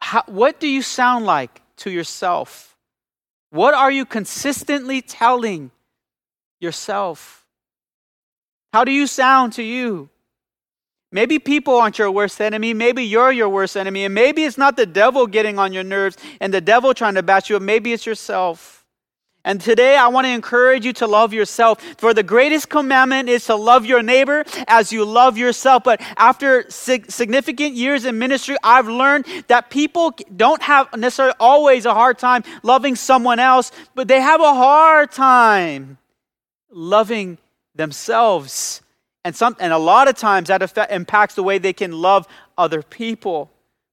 How, 0.00 0.22
what 0.26 0.60
do 0.60 0.68
you 0.68 0.82
sound 0.82 1.24
like 1.24 1.62
to 1.78 1.90
yourself? 1.90 2.76
What 3.50 3.72
are 3.72 3.90
you 3.90 4.04
consistently 4.04 5.00
telling 5.00 5.70
yourself? 6.60 7.46
How 8.74 8.84
do 8.84 8.92
you 8.92 9.06
sound 9.06 9.54
to 9.54 9.62
you? 9.62 10.09
Maybe 11.12 11.38
people 11.38 11.76
aren't 11.76 11.98
your 11.98 12.10
worst 12.10 12.40
enemy. 12.40 12.72
Maybe 12.72 13.02
you're 13.02 13.32
your 13.32 13.48
worst 13.48 13.76
enemy. 13.76 14.04
And 14.04 14.14
maybe 14.14 14.44
it's 14.44 14.58
not 14.58 14.76
the 14.76 14.86
devil 14.86 15.26
getting 15.26 15.58
on 15.58 15.72
your 15.72 15.82
nerves 15.82 16.16
and 16.40 16.54
the 16.54 16.60
devil 16.60 16.94
trying 16.94 17.14
to 17.14 17.22
bash 17.22 17.50
you 17.50 17.56
up. 17.56 17.62
Maybe 17.62 17.92
it's 17.92 18.06
yourself. 18.06 18.80
And 19.44 19.60
today 19.60 19.96
I 19.96 20.08
want 20.08 20.26
to 20.26 20.30
encourage 20.30 20.84
you 20.84 20.92
to 20.94 21.06
love 21.06 21.32
yourself. 21.32 21.82
For 21.96 22.12
the 22.12 22.22
greatest 22.22 22.68
commandment 22.68 23.28
is 23.28 23.46
to 23.46 23.56
love 23.56 23.86
your 23.86 24.02
neighbor 24.02 24.44
as 24.68 24.92
you 24.92 25.04
love 25.04 25.38
yourself. 25.38 25.82
But 25.82 26.00
after 26.16 26.70
sig- 26.70 27.10
significant 27.10 27.74
years 27.74 28.04
in 28.04 28.18
ministry, 28.18 28.56
I've 28.62 28.86
learned 28.86 29.24
that 29.48 29.70
people 29.70 30.14
don't 30.36 30.62
have 30.62 30.94
necessarily 30.96 31.34
always 31.40 31.86
a 31.86 31.94
hard 31.94 32.18
time 32.18 32.44
loving 32.62 32.96
someone 32.96 33.38
else, 33.38 33.72
but 33.94 34.08
they 34.08 34.20
have 34.20 34.42
a 34.42 34.54
hard 34.54 35.10
time 35.10 35.96
loving 36.70 37.38
themselves. 37.74 38.82
And, 39.24 39.36
some, 39.36 39.56
and 39.60 39.72
a 39.72 39.78
lot 39.78 40.08
of 40.08 40.16
times 40.16 40.48
that 40.48 40.62
effect, 40.62 40.92
impacts 40.92 41.34
the 41.34 41.42
way 41.42 41.58
they 41.58 41.74
can 41.74 41.92
love 41.92 42.26
other 42.56 42.82
people. 42.82 43.50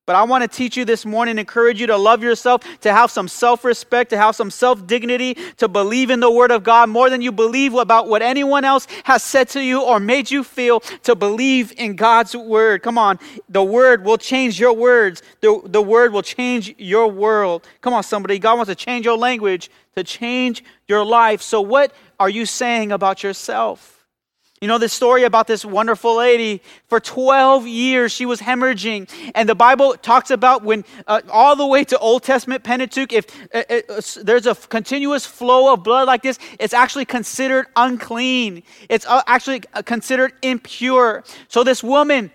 But 0.08 0.16
I 0.16 0.24
want 0.24 0.42
to 0.42 0.48
teach 0.48 0.78
you 0.78 0.86
this 0.86 1.06
morning, 1.06 1.38
encourage 1.38 1.82
you 1.82 1.88
to 1.88 1.98
love 1.98 2.24
yourself, 2.24 2.62
to 2.80 2.94
have 2.94 3.12
some 3.12 3.28
self 3.28 3.66
respect, 3.66 4.12
to 4.12 4.18
have 4.18 4.38
some 4.38 4.50
self 4.50 4.88
dignity, 4.88 5.34
to 5.58 5.68
believe 5.68 6.12
in 6.12 6.22
the 6.22 6.32
Word 6.32 6.50
of 6.50 6.64
God 6.64 6.88
more 6.88 7.10
than 7.10 7.22
you 7.22 7.34
believe 7.34 7.74
about 7.74 8.08
what 8.08 8.22
anyone 8.22 8.64
else 8.64 8.88
has 9.04 9.22
said 9.22 9.50
to 9.50 9.62
you 9.62 9.82
or 9.82 10.00
made 10.00 10.32
you 10.32 10.46
feel, 10.46 10.80
to 10.80 11.14
believe 11.14 11.74
in 11.76 11.98
God's 11.98 12.34
Word. 12.38 12.84
Come 12.84 12.98
on, 12.98 13.20
the 13.50 13.62
Word 13.62 14.06
will 14.06 14.18
change 14.18 14.58
your 14.58 14.72
words, 14.72 15.22
the, 15.42 15.60
the 15.66 15.82
Word 15.82 16.14
will 16.14 16.24
change 16.24 16.74
your 16.78 17.10
world. 17.10 17.68
Come 17.82 17.94
on, 17.94 18.02
somebody. 18.02 18.40
God 18.40 18.56
wants 18.56 18.70
to 18.70 18.76
change 18.76 19.06
your 19.06 19.18
language, 19.18 19.70
to 19.98 20.06
change 20.06 20.64
your 20.88 21.04
life. 21.04 21.42
So, 21.42 21.60
what 21.60 21.92
are 22.18 22.30
you 22.30 22.46
saying 22.46 22.94
about 22.94 23.24
yourself? 23.24 23.97
You 24.60 24.68
know 24.68 24.80
this 24.80 24.94
story 24.94 25.24
about 25.24 25.46
this 25.46 25.64
wonderful 25.64 26.18
lady. 26.18 26.64
For 26.88 27.00
12 27.00 27.68
years, 27.68 28.12
she 28.12 28.26
was 28.26 28.42
hemorrhaging. 28.42 29.08
And 29.36 29.48
the 29.48 29.54
Bible 29.54 29.94
talks 29.94 30.32
about 30.32 30.64
when, 30.64 30.84
uh, 31.06 31.22
all 31.30 31.56
the 31.56 31.68
way 31.68 31.84
to 31.84 32.00
Old 32.00 32.24
Testament 32.24 32.64
Pentateuch, 32.64 33.14
if 33.14 33.28
uh, 33.54 33.64
uh, 33.70 34.02
there's 34.24 34.48
a 34.48 34.56
continuous 34.56 35.28
flow 35.28 35.72
of 35.74 35.84
blood 35.84 36.08
like 36.08 36.24
this, 36.24 36.40
it's 36.60 36.74
actually 36.74 37.06
considered 37.06 37.68
unclean. 37.76 38.64
It's 38.90 39.06
uh, 39.06 39.22
actually 39.28 39.62
uh, 39.76 39.84
considered 39.84 40.34
impure. 40.42 41.24
So 41.50 41.64
this 41.64 41.84
woman, 41.84 42.32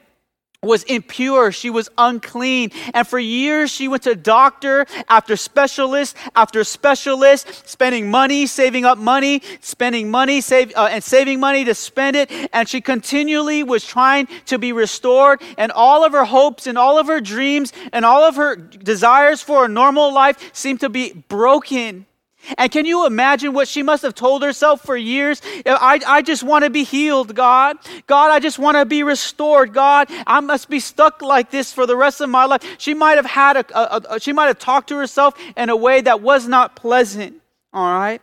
was 0.65 0.85
impure. 0.85 1.51
She 1.51 1.71
was 1.71 1.89
unclean. 1.99 2.71
And 2.95 3.05
for 3.05 3.19
years, 3.19 3.69
she 3.69 3.89
went 3.89 4.05
to 4.05 4.15
doctor 4.15 4.87
after 5.09 5.35
specialist 5.37 6.17
after 6.37 6.63
specialist, 6.63 7.69
spending 7.69 8.13
money, 8.13 8.47
saving 8.47 8.85
up 8.85 8.97
money, 8.97 9.43
spending 9.61 10.09
money, 10.09 10.41
save, 10.41 10.73
uh, 10.77 10.89
and 10.89 11.03
saving 11.03 11.41
money 11.41 11.65
to 11.65 11.75
spend 11.75 12.15
it. 12.15 12.31
And 12.53 12.69
she 12.69 12.81
continually 12.81 13.65
was 13.65 13.85
trying 13.85 14.29
to 14.47 14.57
be 14.57 14.73
restored. 14.73 15.43
And 15.59 15.73
all 15.73 16.05
of 16.05 16.13
her 16.13 16.25
hopes 16.25 16.69
and 16.69 16.79
all 16.79 16.97
of 16.97 17.09
her 17.09 17.21
dreams 17.21 17.73
and 17.93 18.05
all 18.05 18.23
of 18.23 18.37
her 18.37 18.55
desires 18.55 19.43
for 19.43 19.65
a 19.65 19.69
normal 19.69 20.15
life 20.15 20.55
seemed 20.55 20.79
to 20.81 20.89
be 20.89 21.13
broken. 21.13 22.07
And 22.59 22.71
can 22.71 22.87
you 22.87 23.07
imagine 23.07 23.53
what 23.53 23.69
she 23.69 23.83
must 23.83 24.03
have 24.03 24.15
told 24.15 24.43
herself 24.43 24.83
for 24.83 24.97
years? 24.97 25.41
I, 25.65 26.01
I 26.07 26.23
just 26.23 26.43
want 26.43 26.65
to 26.65 26.71
be 26.71 26.85
healed, 26.85 27.35
God. 27.35 27.77
God, 28.07 28.31
I 28.31 28.41
just 28.41 28.59
want 28.59 28.77
to 28.77 28.85
be 28.85 29.03
restored. 29.03 29.73
God, 29.73 30.09
I 30.27 30.41
must 30.41 30.69
be 30.69 30.81
stuck 30.81 31.23
like 31.23 31.51
this 31.51 31.73
for 31.73 31.87
the 31.87 31.97
rest 31.97 32.21
of 32.21 32.29
my 32.29 32.45
life. 32.45 32.63
She 32.79 32.95
might 32.95 33.17
have 33.17 33.27
had 33.27 33.57
a, 33.59 33.79
a, 33.79 34.17
a 34.17 34.21
she 34.21 34.33
might 34.33 34.47
have 34.47 34.59
talked 34.59 34.89
to 34.89 34.97
herself 34.97 35.35
in 35.57 35.71
a 35.71 35.77
way 35.77 36.01
that 36.01 36.21
was 36.21 36.49
not 36.49 36.77
pleasant. 36.77 37.41
All 37.73 37.85
right. 37.85 38.21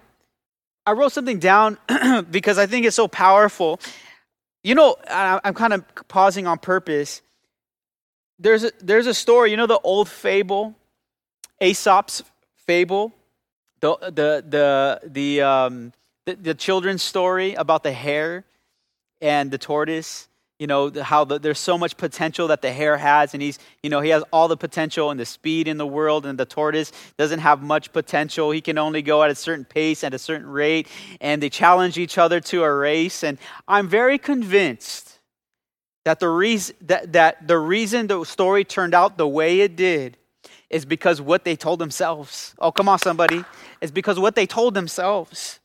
I 0.85 0.91
wrote 0.93 1.11
something 1.11 1.39
down 1.39 1.77
because 2.31 2.57
I 2.57 2.65
think 2.65 2.85
it's 2.85 2.95
so 2.95 3.07
powerful. 3.07 3.79
You 4.63 4.75
know, 4.75 4.95
I, 5.09 5.39
I'm 5.43 5.53
kind 5.53 5.73
of 5.73 5.83
pausing 6.07 6.45
on 6.47 6.57
purpose. 6.57 7.21
There's 8.37 8.63
a, 8.63 8.71
there's 8.81 9.07
a 9.07 9.13
story, 9.13 9.51
you 9.51 9.57
know, 9.57 9.67
the 9.67 9.79
old 9.79 10.09
fable, 10.09 10.75
Aesop's 11.61 12.23
fable 12.55 13.13
the 13.81 13.97
the 14.01 14.43
the 14.47 15.01
the 15.05 15.41
um 15.41 15.93
the, 16.25 16.35
the 16.35 16.53
children's 16.53 17.01
story 17.01 17.53
about 17.53 17.83
the 17.83 17.91
hare 17.91 18.45
and 19.21 19.51
the 19.51 19.57
tortoise 19.57 20.27
you 20.59 20.67
know 20.67 20.91
how 21.01 21.23
the, 21.23 21.39
there's 21.39 21.59
so 21.59 21.77
much 21.77 21.95
potential 21.95 22.49
that 22.49 22.61
the 22.61 22.71
hare 22.71 22.97
has 22.97 23.33
and 23.33 23.41
he's 23.41 23.57
you 23.81 23.89
know 23.89 24.01
he 24.01 24.09
has 24.09 24.23
all 24.31 24.47
the 24.47 24.57
potential 24.57 25.09
and 25.09 25.19
the 25.19 25.25
speed 25.25 25.67
in 25.67 25.77
the 25.77 25.87
world 25.87 26.25
and 26.25 26.37
the 26.37 26.45
tortoise 26.45 26.91
doesn't 27.17 27.39
have 27.39 27.61
much 27.61 27.93
potential. 27.93 28.51
He 28.51 28.61
can 28.61 28.77
only 28.77 29.01
go 29.01 29.23
at 29.23 29.31
a 29.31 29.35
certain 29.35 29.65
pace 29.65 30.03
at 30.03 30.13
a 30.13 30.19
certain 30.19 30.47
rate 30.47 30.87
and 31.21 31.41
they 31.41 31.49
challenge 31.49 31.97
each 31.97 32.17
other 32.17 32.41
to 32.41 32.63
a 32.63 32.73
race. 32.73 33.23
And 33.23 33.37
i'm 33.67 33.87
very 33.87 34.17
convinced 34.17 35.19
that 36.03 36.19
the 36.19 36.29
reason 36.29 36.75
that, 36.81 37.13
that 37.13 37.47
the 37.47 37.57
reason 37.57 38.07
the 38.07 38.25
story 38.25 38.65
turned 38.65 38.93
out 38.93 39.17
the 39.17 39.27
way 39.27 39.61
it 39.61 39.77
did 39.77 40.17
is 40.69 40.85
because 40.85 41.21
what 41.21 41.43
they 41.43 41.55
told 41.55 41.79
themselves. 41.79 42.53
Oh, 42.59 42.71
come 42.71 42.87
on, 42.89 42.99
somebody. 42.99 43.43
It's 43.81 43.91
because 43.91 44.19
what 44.19 44.35
they 44.35 44.45
told 44.45 44.73
themselves. 44.73 45.59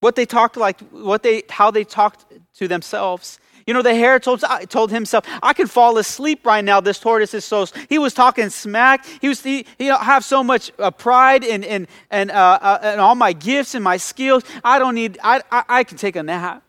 What 0.00 0.16
they 0.16 0.26
talked 0.26 0.56
like, 0.56 0.80
what 0.90 1.22
they 1.22 1.42
how 1.48 1.70
they 1.70 1.84
talked 1.84 2.24
to 2.54 2.66
themselves. 2.66 3.38
You 3.66 3.74
know, 3.74 3.82
the 3.82 3.94
hare 3.94 4.18
told, 4.18 4.42
told 4.68 4.90
himself, 4.90 5.24
I 5.42 5.52
could 5.52 5.70
fall 5.70 5.98
asleep 5.98 6.44
right 6.44 6.64
now. 6.64 6.80
This 6.80 6.98
tortoise 6.98 7.34
is 7.34 7.44
so. 7.44 7.66
He 7.88 7.98
was 7.98 8.14
talking 8.14 8.48
smack. 8.48 9.04
He 9.20 9.28
was, 9.28 9.42
he, 9.42 9.66
he 9.78 9.86
have 9.86 10.24
so 10.24 10.42
much 10.42 10.72
uh, 10.78 10.90
pride 10.90 11.44
in, 11.44 11.62
in, 11.62 11.86
and, 12.10 12.30
uh, 12.30 12.58
uh, 12.60 12.78
and 12.82 13.00
all 13.00 13.14
my 13.14 13.32
gifts 13.32 13.74
and 13.74 13.84
my 13.84 13.98
skills. 13.98 14.42
I 14.64 14.78
don't 14.78 14.94
need, 14.94 15.18
I, 15.22 15.42
I, 15.52 15.64
I 15.68 15.84
can 15.84 15.98
take 15.98 16.16
a 16.16 16.22
nap. 16.22 16.64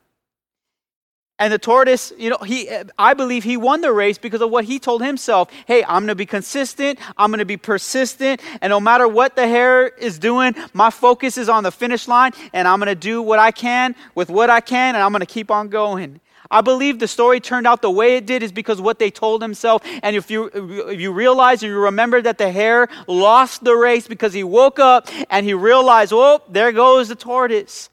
And 1.42 1.52
the 1.52 1.58
tortoise, 1.58 2.14
you 2.20 2.30
know, 2.30 2.38
he 2.46 2.70
I 3.00 3.16
believe 3.16 3.44
he 3.44 3.58
won 3.58 3.82
the 3.82 3.92
race 3.92 4.20
because 4.20 4.42
of 4.42 4.52
what 4.52 4.64
he 4.64 4.78
told 4.78 5.02
himself. 5.02 5.50
Hey, 5.66 5.84
I'm 5.84 6.02
going 6.04 6.10
to 6.10 6.16
be 6.16 6.28
consistent, 6.28 7.00
I'm 7.18 7.32
going 7.32 7.40
to 7.40 7.46
be 7.46 7.58
persistent, 7.58 8.42
and 8.62 8.70
no 8.70 8.80
matter 8.80 9.08
what 9.08 9.36
the 9.36 9.48
hare 9.48 9.88
is 9.88 10.20
doing, 10.20 10.54
my 10.74 10.92
focus 10.92 11.40
is 11.40 11.50
on 11.50 11.64
the 11.64 11.72
finish 11.72 12.08
line 12.08 12.34
and 12.54 12.68
I'm 12.68 12.78
going 12.78 12.90
to 12.90 12.96
do 12.96 13.24
what 13.24 13.40
I 13.40 13.50
can 13.50 13.96
with 14.14 14.30
what 14.30 14.52
I 14.52 14.62
can 14.62 14.94
and 14.94 15.04
I'm 15.04 15.12
going 15.12 15.22
to 15.22 15.26
keep 15.26 15.50
on 15.50 15.70
going. 15.70 16.22
I 16.52 16.62
believe 16.62 17.00
the 17.00 17.08
story 17.08 17.40
turned 17.40 17.66
out 17.66 17.82
the 17.82 17.90
way 17.90 18.18
it 18.18 18.28
did 18.28 18.44
is 18.44 18.52
because 18.52 18.80
what 18.80 19.00
they 19.00 19.10
told 19.10 19.42
himself. 19.42 19.82
And 20.04 20.16
if 20.16 20.30
you 20.30 20.46
if 20.54 21.02
you 21.02 21.12
realize 21.12 21.64
and 21.64 21.72
you 21.72 21.80
remember 21.80 22.22
that 22.22 22.38
the 22.38 22.52
hare 22.52 22.88
lost 23.08 23.64
the 23.64 23.76
race 23.76 24.08
because 24.08 24.34
he 24.34 24.44
woke 24.44 24.78
up 24.78 25.08
and 25.32 25.44
he 25.44 25.56
realized, 25.56 26.14
"Oh, 26.14 26.44
there 26.48 26.72
goes 26.72 27.08
the 27.08 27.16
tortoise." 27.16 27.90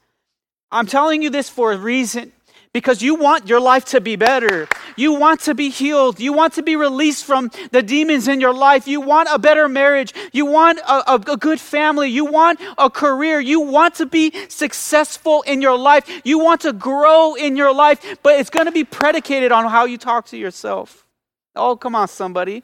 I'm 0.71 0.85
telling 0.85 1.23
you 1.23 1.31
this 1.31 1.49
for 1.49 1.71
a 1.71 1.77
reason 1.77 2.31
because 2.73 3.01
you 3.01 3.15
want 3.15 3.47
your 3.47 3.59
life 3.59 3.85
to 3.85 4.01
be 4.01 4.15
better. 4.15 4.67
You 4.95 5.13
want 5.13 5.41
to 5.41 5.55
be 5.55 5.69
healed. 5.69 6.19
You 6.19 6.33
want 6.33 6.53
to 6.53 6.63
be 6.63 6.75
released 6.75 7.25
from 7.25 7.49
the 7.71 7.81
demons 7.81 8.27
in 8.27 8.39
your 8.39 8.53
life. 8.53 8.87
You 8.87 9.01
want 9.01 9.27
a 9.31 9.39
better 9.39 9.67
marriage. 9.67 10.13
You 10.31 10.45
want 10.45 10.79
a, 10.79 11.13
a, 11.13 11.15
a, 11.15 11.37
good 11.37 11.59
family. 11.59 12.09
You 12.09 12.25
want 12.25 12.59
a 12.77 12.89
career. 12.89 13.39
You 13.39 13.61
want 13.61 13.95
to 13.95 14.05
be 14.05 14.31
successful 14.49 15.41
in 15.43 15.61
your 15.61 15.77
life. 15.77 16.21
You 16.23 16.37
want 16.39 16.61
to 16.61 16.73
grow 16.73 17.33
in 17.35 17.55
your 17.55 17.73
life, 17.73 18.17
but 18.21 18.39
it's 18.39 18.51
going 18.51 18.67
to 18.67 18.71
be 18.71 18.83
predicated 18.83 19.51
on 19.51 19.65
how 19.65 19.85
you 19.85 19.97
talk 19.97 20.27
to 20.27 20.37
yourself. 20.37 21.07
Oh, 21.55 21.75
come 21.75 21.95
on, 21.95 22.07
somebody. 22.07 22.63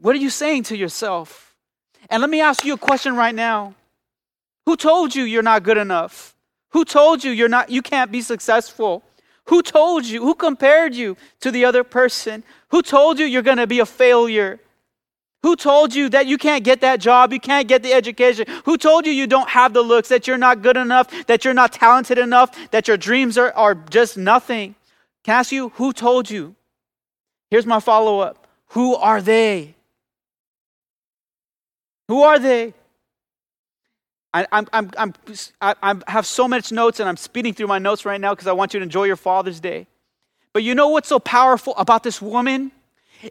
What 0.00 0.16
are 0.16 0.20
you 0.20 0.30
saying 0.30 0.64
to 0.64 0.76
yourself? 0.76 1.54
And 2.08 2.20
let 2.20 2.30
me 2.30 2.40
ask 2.40 2.64
you 2.64 2.74
a 2.74 2.78
question 2.78 3.16
right 3.16 3.34
now. 3.34 3.74
Who 4.66 4.76
told 4.76 5.14
you 5.14 5.24
you're 5.24 5.42
not 5.42 5.62
good 5.62 5.76
enough? 5.76 6.33
Who 6.74 6.84
told 6.84 7.22
you 7.22 7.30
you're 7.30 7.48
not 7.48 7.70
you 7.70 7.82
can't 7.82 8.10
be 8.10 8.20
successful? 8.20 9.04
Who 9.44 9.62
told 9.62 10.04
you? 10.06 10.20
Who 10.22 10.34
compared 10.34 10.92
you 10.92 11.16
to 11.38 11.52
the 11.52 11.64
other 11.64 11.84
person? 11.84 12.42
Who 12.70 12.82
told 12.82 13.20
you 13.20 13.26
you're 13.26 13.42
going 13.42 13.58
to 13.58 13.68
be 13.68 13.78
a 13.78 13.86
failure? 13.86 14.58
Who 15.44 15.54
told 15.54 15.94
you 15.94 16.08
that 16.08 16.26
you 16.26 16.36
can't 16.36 16.64
get 16.64 16.80
that 16.80 16.98
job, 16.98 17.32
you 17.32 17.38
can't 17.38 17.68
get 17.68 17.84
the 17.84 17.92
education? 17.92 18.46
Who 18.64 18.76
told 18.76 19.06
you 19.06 19.12
you 19.12 19.28
don't 19.28 19.48
have 19.50 19.72
the 19.72 19.82
looks, 19.82 20.08
that 20.08 20.26
you're 20.26 20.36
not 20.36 20.62
good 20.62 20.76
enough, 20.76 21.06
that 21.26 21.44
you're 21.44 21.54
not 21.54 21.72
talented 21.72 22.18
enough, 22.18 22.50
that 22.72 22.88
your 22.88 22.96
dreams 22.96 23.38
are, 23.38 23.52
are 23.52 23.76
just 23.76 24.16
nothing? 24.16 24.74
Can 25.22 25.36
I 25.36 25.38
ask 25.40 25.52
you, 25.52 25.68
who 25.76 25.92
told 25.92 26.28
you? 26.28 26.56
Here's 27.50 27.66
my 27.66 27.78
follow 27.78 28.18
up 28.18 28.48
Who 28.68 28.96
are 28.96 29.22
they? 29.22 29.76
Who 32.08 32.22
are 32.22 32.40
they? 32.40 32.74
I, 34.34 34.46
I'm, 34.50 34.66
I'm, 34.72 34.90
I'm, 34.98 35.14
I, 35.60 35.94
have 36.08 36.26
so 36.26 36.48
much 36.48 36.72
notes 36.72 36.98
and 36.98 37.08
I'm 37.08 37.16
speeding 37.16 37.54
through 37.54 37.68
my 37.68 37.78
notes 37.78 38.04
right 38.04 38.20
now 38.20 38.34
because 38.34 38.48
I 38.48 38.52
want 38.52 38.74
you 38.74 38.80
to 38.80 38.84
enjoy 38.84 39.04
your 39.04 39.16
Father's 39.16 39.60
Day. 39.60 39.86
But 40.52 40.64
you 40.64 40.74
know 40.74 40.88
what's 40.88 41.08
so 41.08 41.20
powerful 41.20 41.72
about 41.76 42.02
this 42.02 42.20
woman? 42.20 42.72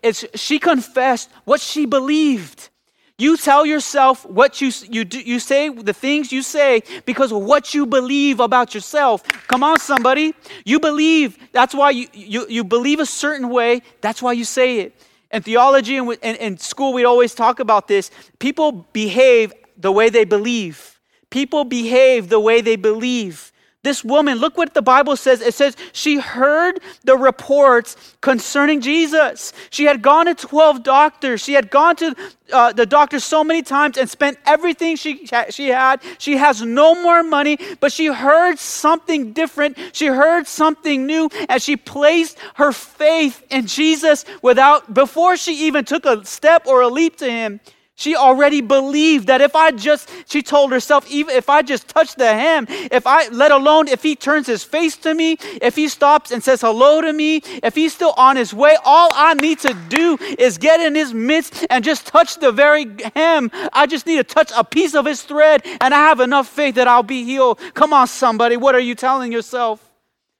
It's 0.01 0.25
she 0.35 0.59
confessed 0.59 1.29
what 1.43 1.59
she 1.59 1.85
believed. 1.85 2.69
You 3.17 3.37
tell 3.37 3.65
yourself 3.65 4.25
what 4.25 4.61
you, 4.61 4.71
you, 4.89 5.03
do, 5.03 5.19
you 5.19 5.39
say, 5.39 5.69
the 5.69 5.93
things 5.93 6.31
you 6.31 6.41
say, 6.41 6.81
because 7.05 7.31
what 7.31 7.73
you 7.73 7.85
believe 7.85 8.39
about 8.39 8.73
yourself. 8.73 9.23
Come 9.47 9.63
on, 9.63 9.79
somebody. 9.79 10.33
You 10.65 10.79
believe. 10.79 11.37
That's 11.51 11.75
why 11.75 11.91
you, 11.91 12.07
you, 12.13 12.47
you 12.47 12.63
believe 12.63 12.99
a 12.99 13.05
certain 13.05 13.49
way. 13.49 13.81
That's 14.01 14.21
why 14.21 14.31
you 14.31 14.45
say 14.45 14.79
it. 14.79 14.95
In 15.31 15.43
theology 15.43 15.97
and 15.97 16.11
in, 16.23 16.35
in 16.37 16.57
school, 16.57 16.93
we 16.93 17.03
always 17.03 17.35
talk 17.35 17.59
about 17.59 17.87
this. 17.87 18.09
People 18.39 18.87
behave 18.93 19.53
the 19.77 19.91
way 19.91 20.09
they 20.09 20.25
believe. 20.25 20.92
People 21.33 21.63
behave 21.63 22.29
the 22.29 22.39
way 22.39 22.61
they 22.61 22.75
believe. 22.75 23.51
This 23.81 24.03
woman, 24.03 24.37
look 24.37 24.55
what 24.55 24.75
the 24.75 24.83
Bible 24.83 25.15
says. 25.15 25.41
It 25.41 25.55
says 25.55 25.75
she 25.91 26.19
heard 26.19 26.79
the 27.05 27.17
reports 27.17 28.15
concerning 28.21 28.81
Jesus. 28.81 29.51
She 29.71 29.85
had 29.85 30.03
gone 30.03 30.27
to 30.27 30.35
12 30.35 30.83
doctors. 30.83 31.41
She 31.41 31.53
had 31.53 31.71
gone 31.71 31.95
to 31.95 32.15
uh, 32.53 32.73
the 32.73 32.85
doctor 32.85 33.19
so 33.19 33.43
many 33.43 33.63
times 33.63 33.97
and 33.97 34.07
spent 34.07 34.37
everything 34.45 34.95
she, 34.95 35.27
she 35.49 35.69
had. 35.69 36.03
She 36.19 36.37
has 36.37 36.61
no 36.61 37.01
more 37.01 37.23
money, 37.23 37.57
but 37.79 37.91
she 37.91 38.05
heard 38.05 38.59
something 38.59 39.33
different. 39.33 39.79
She 39.91 40.05
heard 40.05 40.45
something 40.45 41.07
new 41.07 41.31
as 41.49 41.63
she 41.63 41.77
placed 41.77 42.37
her 42.57 42.71
faith 42.71 43.43
in 43.49 43.65
Jesus 43.65 44.23
without, 44.43 44.93
before 44.93 45.35
she 45.35 45.65
even 45.65 45.83
took 45.83 46.05
a 46.05 46.23
step 46.25 46.67
or 46.67 46.81
a 46.81 46.89
leap 46.89 47.17
to 47.17 47.31
him. 47.31 47.59
She 47.95 48.15
already 48.15 48.61
believed 48.61 49.27
that 49.27 49.39
if 49.39 49.55
I 49.55 49.69
just, 49.69 50.09
she 50.27 50.41
told 50.41 50.71
herself, 50.71 51.09
even 51.11 51.35
if 51.35 51.47
I 51.47 51.61
just 51.61 51.87
touch 51.87 52.15
the 52.15 52.33
hem, 52.33 52.65
if 52.69 53.05
I, 53.05 53.27
let 53.27 53.51
alone 53.51 53.87
if 53.87 54.01
he 54.01 54.15
turns 54.15 54.47
his 54.47 54.63
face 54.63 54.95
to 54.97 55.13
me, 55.13 55.37
if 55.61 55.75
he 55.75 55.87
stops 55.87 56.31
and 56.31 56.43
says 56.43 56.61
hello 56.61 57.01
to 57.01 57.13
me, 57.13 57.37
if 57.61 57.75
he's 57.75 57.93
still 57.93 58.13
on 58.17 58.35
his 58.35 58.51
way, 58.51 58.75
all 58.83 59.11
I 59.13 59.35
need 59.35 59.59
to 59.59 59.75
do 59.89 60.17
is 60.39 60.57
get 60.57 60.79
in 60.79 60.95
his 60.95 61.13
midst 61.13 61.67
and 61.69 61.83
just 61.83 62.07
touch 62.07 62.39
the 62.39 62.51
very 62.51 62.87
hem. 63.15 63.51
I 63.71 63.85
just 63.85 64.07
need 64.07 64.17
to 64.17 64.23
touch 64.23 64.51
a 64.57 64.63
piece 64.63 64.95
of 64.95 65.05
his 65.05 65.21
thread 65.21 65.61
and 65.79 65.93
I 65.93 65.99
have 65.99 66.19
enough 66.19 66.47
faith 66.47 66.75
that 66.75 66.87
I'll 66.87 67.03
be 67.03 67.23
healed. 67.23 67.59
Come 67.75 67.93
on, 67.93 68.07
somebody, 68.07 68.57
what 68.57 68.73
are 68.73 68.79
you 68.79 68.95
telling 68.95 69.31
yourself? 69.31 69.91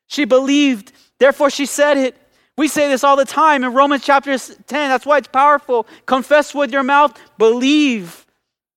She 0.07 0.25
believed, 0.25 0.91
therefore 1.19 1.51
she 1.51 1.67
said 1.67 1.97
it. 1.97 2.17
We 2.57 2.67
say 2.67 2.87
this 2.87 3.03
all 3.03 3.15
the 3.15 3.25
time 3.25 3.63
in 3.63 3.73
Romans 3.73 4.03
chapter 4.03 4.37
10. 4.37 4.57
That's 4.67 5.05
why 5.05 5.17
it's 5.17 5.27
powerful. 5.27 5.87
Confess 6.05 6.53
with 6.53 6.71
your 6.71 6.83
mouth, 6.83 7.19
believe 7.37 8.25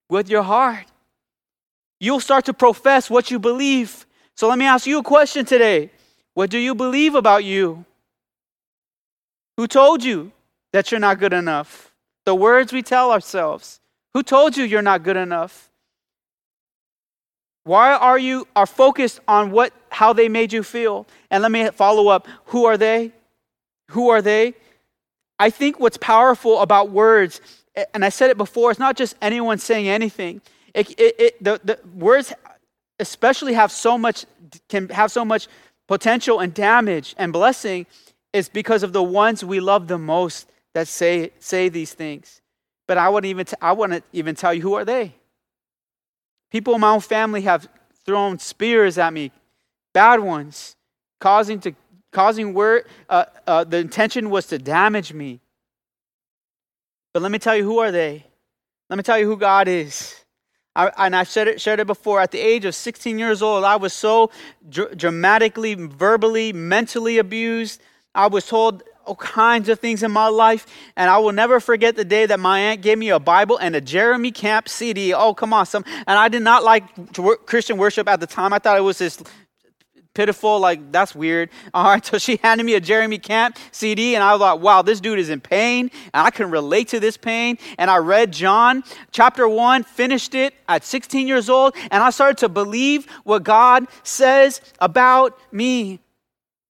with 0.09 0.29
your 0.31 0.43
heart. 0.43 0.87
You'll 2.01 2.21
start 2.21 2.47
to 2.47 2.55
profess 2.55 3.11
what 3.11 3.31
you 3.31 3.39
believe. 3.39 4.07
So 4.35 4.49
let 4.49 4.59
me 4.59 4.65
ask 4.65 4.87
you 4.87 4.99
a 4.99 5.03
question 5.03 5.45
today. 5.45 5.91
What 6.35 6.51
do 6.51 6.59
you 6.59 6.75
believe 6.75 7.15
about 7.15 7.45
you? 7.45 7.85
Who 9.57 9.67
told 9.67 10.05
you 10.05 10.33
that 10.73 10.91
you're 10.91 11.01
not 11.01 11.19
good 11.19 11.33
enough? 11.33 11.93
The 12.25 12.35
words 12.35 12.73
we 12.73 12.83
tell 12.83 13.11
ourselves. 13.11 13.81
Who 14.13 14.23
told 14.23 14.57
you 14.57 14.65
you're 14.65 14.83
not 14.83 15.03
good 15.03 15.17
enough? 15.17 15.71
Why 17.65 17.95
are 17.95 18.19
you 18.19 18.47
are 18.55 18.67
focused 18.67 19.21
on 19.27 19.51
what 19.51 19.73
how 19.91 20.13
they 20.13 20.29
made 20.29 20.53
you 20.53 20.63
feel? 20.63 21.07
And 21.31 21.43
let 21.43 21.51
me 21.51 21.69
follow 21.71 22.09
up. 22.09 22.29
Who 22.47 22.65
are 22.67 22.77
they? 22.77 23.13
Who 23.91 24.11
are 24.11 24.23
they? 24.23 24.55
I 25.39 25.51
think 25.51 25.79
what's 25.79 25.97
powerful 25.99 26.61
about 26.61 26.91
words, 26.91 27.41
and 27.93 28.05
I 28.05 28.09
said 28.09 28.31
it 28.31 28.39
before, 28.39 28.71
it's 28.71 28.81
not 28.81 28.97
just 28.97 29.17
anyone 29.21 29.59
saying 29.59 29.89
anything. 29.89 30.41
It, 30.75 30.91
it, 30.99 31.15
it, 31.19 31.45
the, 31.45 31.61
the 31.63 31.79
words 31.95 32.33
especially 32.99 33.55
have 33.55 33.71
so 33.71 33.99
much 33.99 34.25
can 34.69 34.89
have 34.89 35.13
so 35.13 35.25
much 35.25 35.49
potential 35.87 36.41
and 36.41 36.55
damage 36.55 37.15
and 37.19 37.33
blessing 37.33 37.87
is 38.33 38.49
because 38.49 38.83
of 38.83 38.93
the 38.93 39.03
ones 39.03 39.45
we 39.45 39.61
love 39.61 39.89
the 39.89 39.99
most 39.99 40.49
that 40.75 40.89
say 40.89 41.31
say 41.39 41.69
these 41.69 41.93
things. 41.93 42.41
But 42.87 42.99
I 42.99 43.09
wouldn't 43.09 43.31
even 43.31 43.47
t- 43.47 43.57
I 43.61 43.73
wouldn't 43.73 44.05
even 44.13 44.35
tell 44.35 44.55
you 44.55 44.63
who 44.63 44.75
are 44.75 44.85
they. 44.85 45.15
People 46.51 46.75
in 46.75 46.81
my 46.81 46.91
own 46.91 47.01
family 47.01 47.43
have 47.43 47.69
thrown 48.05 48.39
spears 48.39 48.99
at 48.99 49.13
me, 49.13 49.33
bad 49.93 50.21
ones, 50.21 50.77
causing 51.21 51.61
to 51.61 51.75
causing 52.17 52.55
word, 52.55 52.87
uh, 53.11 53.27
uh, 53.47 53.63
the 53.63 53.77
intention 53.77 54.31
was 54.31 54.47
to 54.47 54.59
damage 54.59 55.13
me. 55.13 55.39
But 57.13 57.23
let 57.23 57.31
me 57.31 57.39
tell 57.39 57.55
you, 57.55 57.63
who 57.63 57.79
are 57.81 57.93
they? 57.93 58.25
Let 58.89 58.97
me 58.97 59.03
tell 59.03 59.19
you 59.19 59.27
who 59.27 59.37
God 59.37 59.69
is. 59.69 60.25
I, 60.75 60.91
and 60.97 61.15
I've 61.15 61.29
shared 61.29 61.49
it, 61.49 61.61
shared 61.61 61.79
it 61.79 61.87
before. 61.87 62.23
At 62.23 62.31
the 62.31 62.39
age 62.39 62.65
of 62.65 62.75
16 62.75 63.19
years 63.19 63.43
old, 63.43 63.65
I 63.65 63.77
was 63.77 63.93
so 63.93 64.31
dr- 64.67 64.97
dramatically, 64.97 65.75
verbally, 65.75 66.55
mentally 66.55 67.19
abused. 67.19 67.83
I 68.15 68.29
was 68.29 68.47
told 68.47 68.83
all 69.05 69.17
kinds 69.17 69.69
of 69.69 69.79
things 69.79 70.03
in 70.03 70.11
my 70.11 70.29
life. 70.29 70.67
And 70.97 71.11
I 71.11 71.19
will 71.19 71.33
never 71.33 71.61
forget 71.61 71.97
the 71.97 72.05
day 72.05 72.25
that 72.25 72.41
my 72.41 72.59
aunt 72.59 72.81
gave 72.81 72.97
me 72.97 73.11
a 73.11 73.21
Bible 73.21 73.59
and 73.59 73.77
a 73.77 73.81
Jeremy 73.83 74.33
Camp 74.33 74.71
CD. 74.71 75.13
Oh, 75.13 75.35
come 75.35 75.53
on. 75.53 75.67
Some, 75.67 75.85
and 76.07 76.19
I 76.19 76.29
did 76.29 76.43
not 76.43 76.65
like 76.65 76.85
Christian 77.45 77.77
worship 77.77 78.09
at 78.09 78.21
the 78.21 78.27
time. 78.27 78.55
I 78.55 78.59
thought 78.59 78.79
it 78.79 78.83
was 78.83 78.97
this 78.97 79.23
pitiful, 80.17 80.59
like 80.59 80.91
that's 80.91 81.15
weird. 81.15 81.51
All 81.75 81.85
right, 81.85 82.05
so 82.05 82.19
she 82.19 82.39
handed 82.43 82.65
me 82.65 82.75
a 82.75 82.81
Jeremy 82.81 83.19
Camp 83.19 83.59
CD, 83.71 84.15
and 84.15 84.25
I 84.25 84.37
thought, 84.39 84.61
wow, 84.61 84.83
this 84.83 84.99
dude 84.99 85.19
is 85.19 85.29
in 85.29 85.41
pain, 85.41 85.91
and 86.13 86.27
I 86.27 86.31
can 86.31 86.51
relate 86.51 86.89
to 86.89 86.99
this 86.99 87.17
pain. 87.17 87.59
And 87.79 87.91
I 87.91 87.99
read 87.99 88.33
John 88.33 88.83
chapter 89.13 89.47
1, 89.47 89.85
finished 89.85 90.35
it 90.35 90.55
at 90.69 90.85
16 90.85 91.29
years 91.29 91.49
old, 91.51 91.77
and 91.91 92.03
I 92.03 92.11
started 92.11 92.39
to 92.39 92.49
believe 92.49 93.07
what 93.25 93.45
God 93.45 93.87
says 94.03 94.61
about 94.81 95.39
me. 95.53 96.01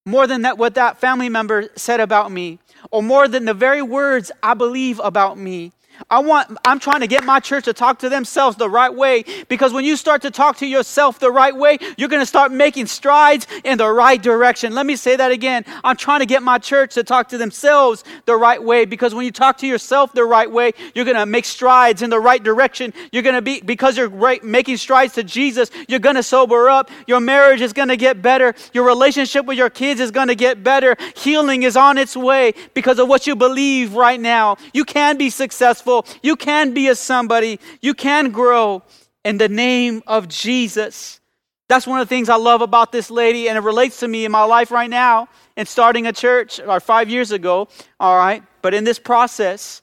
more 0.05 0.27
than 0.27 0.43
that, 0.43 0.57
what 0.57 0.75
that 0.75 0.99
family 0.99 1.29
member 1.29 1.69
said 1.77 2.01
about 2.01 2.31
me, 2.31 2.59
or 2.91 3.03
more 3.03 3.27
than 3.27 3.45
the 3.45 3.55
very 3.55 3.83
words 3.83 4.31
I 4.43 4.55
believe 4.55 5.01
about 5.01 5.39
me. 5.39 5.73
I 6.11 6.21
want, 6.21 6.57
I'm 6.65 6.79
trying 6.79 7.01
to 7.01 7.07
get 7.07 7.25
my 7.25 7.41
church 7.41 7.65
to 7.65 7.73
talk 7.73 7.99
to 8.01 8.09
themselves 8.09 8.57
the 8.57 8.69
right 8.69 8.95
way 8.95 9.25
because 9.49 9.73
when 9.73 9.85
you 9.85 9.97
start 9.97 10.23
to 10.23 10.31
talk 10.31 10.59
to 10.59 10.67
yourself 10.67 11.19
the 11.19 11.31
right 11.31 11.55
way, 11.55 11.79
you're 11.97 12.09
going 12.09 12.23
to 12.23 12.27
start 12.27 12.53
making 12.53 12.87
strides 12.87 13.47
in 13.65 13.79
the 13.79 13.89
right 13.89 14.23
direction. 14.23 14.75
Let 14.75 14.87
me 14.87 14.97
say 14.97 15.17
that 15.17 15.33
again. 15.33 15.65
I'm 15.83 15.97
trying 15.97 16.21
to 16.21 16.27
get 16.27 16.43
my 16.43 16.59
church 16.59 16.95
to 16.95 17.05
talk 17.05 17.29
to 17.31 17.39
themselves 17.39 18.05
the 18.27 18.37
right 18.37 18.63
way 18.63 18.85
because 18.85 19.15
when 19.15 19.25
you 19.25 19.33
talk 19.33 19.59
to 19.59 19.67
yourself 19.67 20.13
the 20.13 20.25
right 20.25 20.51
way, 20.51 20.73
you're 20.95 21.05
going 21.05 21.17
to 21.17 21.27
make 21.27 21.45
strides 21.45 22.03
in 22.03 22.11
the 22.11 22.21
right 22.21 22.43
direction. 22.43 22.93
You're 23.13 23.23
going 23.23 23.35
to 23.35 23.43
be, 23.43 23.61
because 23.61 23.97
you're 23.97 24.09
right, 24.09 24.43
making 24.45 24.77
strides 24.77 25.15
to 25.15 25.25
Jesus, 25.25 25.71
you're 25.89 25.99
going 25.99 26.17
to 26.17 26.23
sober 26.23 26.69
up. 26.69 26.91
Your 27.07 27.21
marriage 27.21 27.61
is 27.61 27.73
going 27.73 27.89
to 27.89 27.97
get 27.97 28.23
better. 28.23 28.55
Your 28.73 28.85
relationship 28.85 29.47
with 29.47 29.59
your 29.59 29.71
kids 29.71 30.01
is 30.01 30.11
going 30.11 30.29
to 30.29 30.35
get 30.35 30.63
better. 30.63 30.97
Healing 31.17 31.63
is 31.63 31.77
on 31.77 31.99
its 31.99 32.17
way 32.17 32.55
because 32.75 32.99
of 32.99 33.09
what 33.09 33.27
you 33.27 33.35
believe 33.35 33.95
right 33.95 34.21
now. 34.21 34.57
You 34.73 34.85
can 34.85 35.17
be 35.17 35.31
successful 35.31 35.86
successful. 35.87 36.21
You 36.23 36.37
can 36.37 36.75
be 36.75 36.89
a 36.89 36.95
somebody. 36.95 37.61
You 37.81 37.95
can 37.95 38.31
grow 38.31 38.83
in 39.25 39.39
the 39.39 39.49
name 39.49 40.03
of 40.07 40.29
Jesus. 40.29 41.21
That's 41.69 41.87
one 41.87 42.01
of 42.01 42.09
the 42.09 42.15
things 42.15 42.29
I 42.29 42.37
love 42.37 42.63
about 42.63 42.93
this 42.93 43.11
lady, 43.11 43.49
and 43.49 43.59
it 43.59 43.63
relates 43.63 44.01
to 44.01 44.09
me 44.09 44.25
in 44.25 44.31
my 44.33 44.45
life 44.45 44.71
right 44.71 44.91
now 44.91 45.29
and 45.57 45.67
starting 45.67 46.07
a 46.07 46.13
church 46.13 46.61
or 46.61 46.79
five 46.81 47.09
years 47.09 47.33
ago. 47.33 47.69
All 47.99 48.17
right. 48.17 48.43
But 48.63 48.75
in 48.75 48.85
this 48.85 48.99
process, 48.99 49.83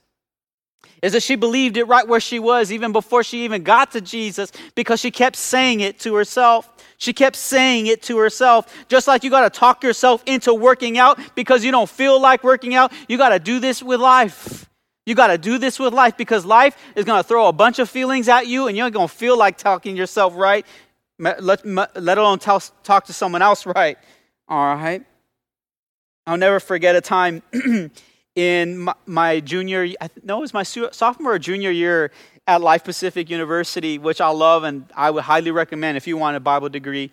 is 1.02 1.12
that 1.12 1.24
she 1.24 1.36
believed 1.36 1.76
it 1.76 1.84
right 1.84 2.08
where 2.08 2.22
she 2.22 2.40
was, 2.40 2.72
even 2.72 2.94
before 2.94 3.24
she 3.24 3.44
even 3.44 3.64
got 3.64 3.92
to 3.92 4.00
Jesus, 4.00 4.54
because 4.74 5.02
she 5.02 5.12
kept 5.12 5.36
saying 5.36 5.82
it 5.82 6.00
to 6.00 6.16
herself. 6.16 6.70
She 6.98 7.12
kept 7.12 7.36
saying 7.36 7.88
it 7.88 8.02
to 8.04 8.18
herself. 8.18 8.74
Just 8.88 9.06
like 9.06 9.26
you 9.26 9.30
got 9.30 9.42
to 9.42 9.60
talk 9.60 9.84
yourself 9.84 10.24
into 10.26 10.54
working 10.54 10.98
out 10.98 11.20
because 11.36 11.66
you 11.66 11.72
don't 11.72 11.90
feel 11.90 12.22
like 12.22 12.42
working 12.42 12.74
out, 12.74 12.94
you 13.10 13.18
got 13.18 13.30
to 13.30 13.40
do 13.40 13.60
this 13.60 13.84
with 13.84 14.00
life. 14.00 14.70
You 15.06 15.16
got 15.16 15.28
to 15.28 15.38
do 15.38 15.58
this 15.58 15.80
with 15.80 15.94
life 15.94 16.16
because 16.16 16.46
life 16.46 16.78
is 16.96 17.04
going 17.06 17.22
to 17.22 17.28
throw 17.28 17.48
a 17.48 17.54
bunch 17.54 17.80
of 17.80 17.90
feelings 17.90 18.30
at 18.30 18.48
you 18.48 18.68
and 18.68 18.78
you're 18.78 18.90
going 18.90 19.08
to 19.08 19.14
feel 19.14 19.38
like 19.38 19.58
talking 19.58 19.98
yourself 19.98 20.34
right, 20.36 20.66
let, 21.20 21.66
let 21.66 22.18
alone 22.18 22.40
tell, 22.40 22.62
talk 22.84 23.06
to 23.06 23.14
someone 23.14 23.42
else 23.42 23.66
right. 23.66 23.98
All 24.48 24.76
right. 24.76 25.04
I'll 26.26 26.38
never 26.38 26.60
forget 26.62 26.96
a 26.96 27.02
time 27.02 27.42
in 28.36 28.78
my, 28.78 28.94
my 29.06 29.40
junior, 29.42 29.88
I 30.00 30.10
no, 30.24 30.38
it 30.38 30.42
was 30.42 30.54
my 30.54 30.64
sophomore 30.64 31.34
or 31.34 31.40
junior 31.40 31.70
year 31.70 32.12
at 32.48 32.62
Life 32.62 32.86
Pacific 32.86 33.30
University, 33.30 33.98
which 33.98 34.22
I 34.22 34.30
love 34.30 34.64
and 34.64 34.86
I 34.96 35.12
would 35.12 35.24
highly 35.24 35.52
recommend 35.52 35.98
if 35.98 36.08
you 36.08 36.16
want 36.16 36.38
a 36.38 36.40
Bible 36.40 36.70
degree. 36.70 37.12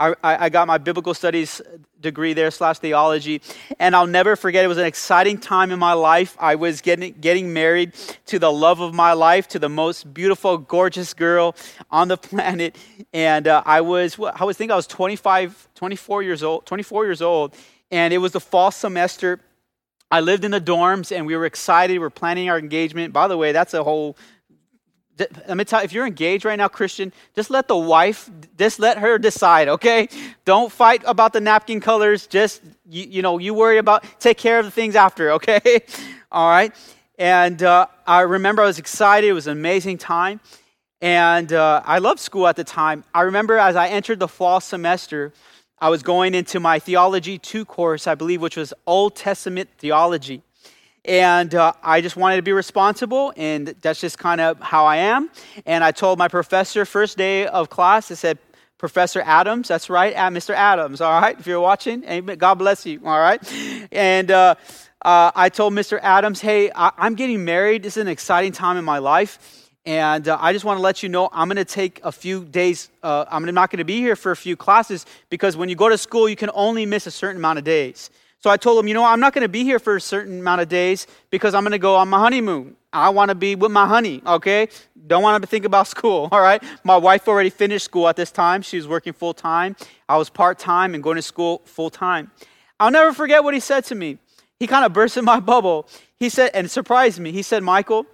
I, 0.00 0.46
I 0.46 0.48
got 0.48 0.66
my 0.66 0.78
biblical 0.78 1.14
studies 1.14 1.60
degree 2.00 2.32
there 2.32 2.50
slash 2.50 2.78
theology 2.78 3.42
and 3.78 3.94
i'll 3.94 4.06
never 4.06 4.34
forget 4.34 4.64
it 4.64 4.68
was 4.68 4.78
an 4.78 4.86
exciting 4.86 5.36
time 5.36 5.70
in 5.70 5.78
my 5.78 5.92
life. 5.92 6.34
I 6.40 6.54
was 6.54 6.80
getting, 6.80 7.12
getting 7.20 7.52
married 7.52 7.92
to 8.26 8.38
the 8.38 8.50
love 8.50 8.80
of 8.80 8.94
my 8.94 9.12
life 9.12 9.48
to 9.48 9.58
the 9.58 9.68
most 9.68 10.14
beautiful 10.14 10.56
gorgeous 10.56 11.12
girl 11.12 11.54
on 11.90 12.08
the 12.08 12.16
planet 12.30 12.76
and 13.12 13.46
uh, 13.46 13.62
i 13.66 13.82
was 13.82 14.18
i 14.18 14.44
was 14.44 14.56
think 14.56 14.70
i 14.72 14.76
was 14.76 14.86
25 14.86 15.68
24 15.74 16.22
years 16.22 16.42
old 16.42 16.64
24 16.64 17.04
years 17.04 17.20
old 17.20 17.54
and 17.90 18.14
it 18.14 18.18
was 18.18 18.32
the 18.32 18.40
fall 18.40 18.70
semester. 18.70 19.40
I 20.10 20.20
lived 20.20 20.44
in 20.44 20.50
the 20.50 20.60
dorms 20.60 21.16
and 21.16 21.26
we 21.26 21.36
were 21.36 21.46
excited. 21.46 21.94
We 21.94 21.98
were 21.98 22.10
planning 22.10 22.48
our 22.48 22.58
engagement. 22.58 23.12
By 23.12 23.28
the 23.28 23.36
way 23.36 23.52
that's 23.52 23.74
a 23.74 23.84
whole 23.84 24.16
let 25.46 25.56
me 25.56 25.64
tell 25.64 25.80
you, 25.80 25.84
if 25.84 25.92
you're 25.92 26.06
engaged 26.06 26.44
right 26.44 26.56
now, 26.56 26.68
Christian, 26.68 27.12
just 27.34 27.50
let 27.50 27.68
the 27.68 27.76
wife, 27.76 28.30
just 28.58 28.78
let 28.78 28.98
her 28.98 29.18
decide, 29.18 29.68
okay? 29.68 30.08
Don't 30.44 30.72
fight 30.72 31.02
about 31.06 31.32
the 31.32 31.40
napkin 31.40 31.80
colors. 31.80 32.26
Just, 32.26 32.62
you, 32.88 33.04
you 33.04 33.22
know, 33.22 33.38
you 33.38 33.54
worry 33.54 33.78
about, 33.78 34.04
take 34.18 34.38
care 34.38 34.58
of 34.58 34.64
the 34.64 34.70
things 34.70 34.96
after, 34.96 35.32
okay? 35.38 35.80
All 36.32 36.48
right? 36.48 36.74
And 37.18 37.62
uh, 37.62 37.86
I 38.06 38.22
remember 38.22 38.62
I 38.62 38.66
was 38.66 38.78
excited. 38.78 39.28
It 39.28 39.34
was 39.34 39.46
an 39.46 39.52
amazing 39.52 39.98
time. 39.98 40.40
And 41.02 41.52
uh, 41.52 41.82
I 41.84 41.98
loved 41.98 42.20
school 42.20 42.46
at 42.46 42.56
the 42.56 42.64
time. 42.64 43.04
I 43.14 43.22
remember 43.22 43.58
as 43.58 43.76
I 43.76 43.88
entered 43.88 44.18
the 44.18 44.28
fall 44.28 44.60
semester, 44.60 45.32
I 45.78 45.88
was 45.88 46.02
going 46.02 46.34
into 46.34 46.60
my 46.60 46.78
Theology 46.78 47.38
2 47.38 47.64
course, 47.64 48.06
I 48.06 48.14
believe, 48.14 48.42
which 48.42 48.56
was 48.56 48.74
Old 48.86 49.16
Testament 49.16 49.70
theology. 49.78 50.42
And 51.04 51.54
uh, 51.54 51.72
I 51.82 52.00
just 52.00 52.16
wanted 52.16 52.36
to 52.36 52.42
be 52.42 52.52
responsible, 52.52 53.32
and 53.36 53.68
that's 53.80 54.00
just 54.00 54.18
kind 54.18 54.40
of 54.40 54.60
how 54.60 54.84
I 54.84 54.96
am. 54.96 55.30
And 55.64 55.82
I 55.82 55.92
told 55.92 56.18
my 56.18 56.28
professor, 56.28 56.84
first 56.84 57.16
day 57.16 57.46
of 57.46 57.70
class, 57.70 58.10
I 58.10 58.14
said, 58.14 58.38
Professor 58.76 59.20
Adams, 59.20 59.68
that's 59.68 59.90
right, 59.90 60.14
Mr. 60.14 60.54
Adams, 60.54 61.02
all 61.02 61.20
right, 61.20 61.38
if 61.38 61.46
you're 61.46 61.60
watching, 61.60 62.02
amen, 62.04 62.38
God 62.38 62.54
bless 62.54 62.86
you, 62.86 62.98
all 63.04 63.18
right. 63.18 63.40
And 63.92 64.30
uh, 64.30 64.54
uh, 65.02 65.30
I 65.34 65.48
told 65.48 65.74
Mr. 65.74 65.98
Adams, 66.02 66.40
hey, 66.40 66.70
I- 66.74 66.92
am 66.98 67.14
getting 67.14 67.44
married. 67.44 67.82
This 67.82 67.96
is 67.96 68.00
an 68.02 68.08
exciting 68.08 68.52
time 68.52 68.76
in 68.76 68.84
my 68.84 68.98
life. 68.98 69.68
And 69.86 70.28
uh, 70.28 70.36
I 70.40 70.52
just 70.52 70.64
want 70.64 70.76
to 70.76 70.82
let 70.82 71.02
you 71.02 71.08
know 71.08 71.30
I'm 71.32 71.48
going 71.48 71.56
to 71.56 71.64
take 71.64 72.00
a 72.04 72.12
few 72.12 72.44
days. 72.44 72.90
Uh, 73.02 73.24
I'm 73.30 73.44
not 73.46 73.70
going 73.70 73.78
to 73.78 73.84
be 73.84 73.98
here 73.98 74.14
for 74.14 74.30
a 74.30 74.36
few 74.36 74.56
classes 74.56 75.06
because 75.30 75.56
when 75.56 75.70
you 75.70 75.74
go 75.74 75.88
to 75.88 75.96
school, 75.96 76.28
you 76.28 76.36
can 76.36 76.50
only 76.52 76.84
miss 76.84 77.06
a 77.06 77.10
certain 77.10 77.38
amount 77.38 77.58
of 77.58 77.64
days. 77.64 78.10
So 78.42 78.48
I 78.48 78.56
told 78.56 78.78
him, 78.78 78.88
you 78.88 78.94
know, 78.94 79.04
I'm 79.04 79.20
not 79.20 79.34
going 79.34 79.42
to 79.42 79.50
be 79.50 79.64
here 79.64 79.78
for 79.78 79.96
a 79.96 80.00
certain 80.00 80.40
amount 80.40 80.62
of 80.62 80.68
days 80.68 81.06
because 81.28 81.54
I'm 81.54 81.62
going 81.62 81.72
to 81.72 81.78
go 81.78 81.96
on 81.96 82.08
my 82.08 82.18
honeymoon. 82.18 82.74
I 82.90 83.10
want 83.10 83.28
to 83.28 83.34
be 83.34 83.54
with 83.54 83.70
my 83.70 83.86
honey, 83.86 84.22
okay? 84.26 84.68
Don't 85.06 85.22
want 85.22 85.42
to 85.42 85.46
think 85.46 85.66
about 85.66 85.86
school, 85.94 86.28
all 86.32 86.40
right? 86.40 86.62
My 86.82 86.96
wife 86.96 87.28
already 87.28 87.50
finished 87.50 87.84
school 87.84 88.08
at 88.08 88.16
this 88.16 88.32
time. 88.32 88.62
She 88.62 88.78
was 88.78 88.88
working 88.88 89.12
full 89.12 89.34
time. 89.34 89.76
I 90.08 90.16
was 90.16 90.30
part 90.30 90.58
time 90.58 90.94
and 90.94 91.02
going 91.02 91.16
to 91.16 91.22
school 91.22 91.60
full 91.66 91.90
time. 91.90 92.30
I'll 92.80 92.90
never 92.90 93.12
forget 93.12 93.44
what 93.44 93.52
he 93.52 93.60
said 93.60 93.84
to 93.86 93.94
me. 93.94 94.16
He 94.58 94.66
kind 94.66 94.86
of 94.86 94.92
burst 94.94 95.18
in 95.18 95.24
my 95.24 95.38
bubble. 95.52 95.86
He 96.18 96.30
said, 96.30 96.50
and 96.54 96.70
surprised 96.70 97.20
me. 97.20 97.32
He 97.32 97.42
said, 97.42 97.62
Michael, 97.62 98.06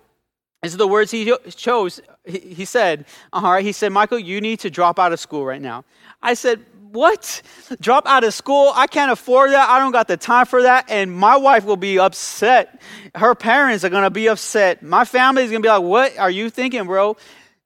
these 0.63 0.75
are 0.75 0.79
the 0.79 0.89
words 0.89 1.13
he 1.13 1.33
chose. 1.51 2.01
He 2.25 2.65
said, 2.65 3.05
all 3.33 3.53
right, 3.53 3.65
he 3.65 3.71
said, 3.71 3.93
Michael, 3.93 4.19
you 4.19 4.41
need 4.41 4.59
to 4.61 4.71
drop 4.71 4.99
out 4.99 5.13
of 5.13 5.21
school 5.21 5.45
right 5.45 5.63
now. 5.63 5.85
I 6.21 6.35
said, 6.35 6.65
what? 6.93 7.43
Drop 7.81 8.07
out 8.07 8.25
of 8.25 8.35
school? 8.35 8.73
I 8.75 8.87
can't 8.87 9.11
afford 9.11 9.51
that. 9.53 9.69
I 9.69 9.79
don't 9.79 9.93
got 9.93 10.09
the 10.09 10.17
time 10.17 10.47
for 10.47 10.63
that. 10.63 10.91
And 10.91 11.13
my 11.13 11.37
wife 11.37 11.65
will 11.65 11.77
be 11.77 11.99
upset. 11.99 12.81
Her 13.15 13.35
parents 13.35 13.85
are 13.85 13.89
going 13.89 14.05
to 14.05 14.11
be 14.11 14.29
upset. 14.29 14.83
My 14.83 15.05
family 15.05 15.45
is 15.45 15.51
going 15.51 15.63
to 15.63 15.67
be 15.67 15.71
like, 15.71 15.83
what 15.83 16.19
are 16.19 16.31
you 16.31 16.51
thinking, 16.51 16.85
bro? 16.85 17.17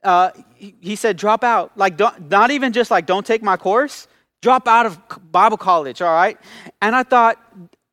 Uh, 0.02 0.30
he, 0.56 0.96
said, 0.96 1.16
drop 1.16 1.44
out. 1.44 1.76
Like, 1.76 1.98
not 2.30 2.50
even 2.50 2.72
just 2.72 2.90
like, 2.90 3.06
don't 3.06 3.26
take 3.26 3.42
my 3.42 3.56
course. 3.56 4.09
Drop 4.42 4.66
out 4.66 4.87
of 4.87 4.98
Bible 5.30 5.56
college, 5.56 6.00
all 6.00 6.14
right? 6.14 6.38
And 6.80 6.96
I 6.96 7.02
thought, 7.02 7.38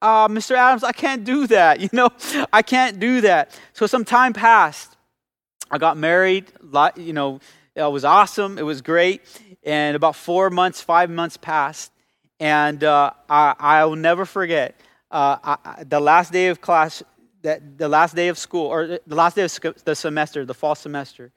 uh, 0.01 0.27
Mr. 0.27 0.55
Adams, 0.55 0.83
I 0.83 0.91
can't 0.91 1.23
do 1.23 1.47
that. 1.47 1.79
You 1.81 1.89
know, 1.91 2.09
I 2.53 2.61
can't 2.61 2.99
do 2.99 3.21
that. 3.21 3.57
So 3.73 3.87
some 3.87 4.05
time 4.05 4.33
passed. 4.33 4.95
I 5.69 5.77
got 5.77 5.97
married. 5.97 6.45
You 6.95 7.13
know, 7.13 7.39
it 7.75 7.91
was 7.91 8.05
awesome. 8.05 8.57
It 8.57 8.63
was 8.63 8.81
great 8.81 9.21
and 9.67 9.97
about 9.97 10.15
four 10.15 10.49
months, 10.49 10.79
five 10.79 11.09
months 11.09 11.35
passed, 11.35 11.91
and 12.39 12.81
uh, 12.85 13.11
I, 13.29 13.83
will 13.83 13.97
never 13.97 14.23
forget 14.25 14.79
uh, 15.11 15.37
I, 15.43 15.83
the 15.83 15.99
last 15.99 16.31
day 16.31 16.47
of 16.47 16.61
class, 16.61 17.03
that 17.41 17.77
the 17.77 17.89
last 17.89 18.15
day 18.15 18.29
of 18.29 18.37
school, 18.37 18.65
or 18.65 18.87
the 19.05 19.15
last 19.15 19.35
day 19.35 19.43
of 19.43 19.83
the 19.83 19.95
semester, 19.95 20.45
the 20.45 20.53
fall 20.53 20.73
semester. 20.73 21.31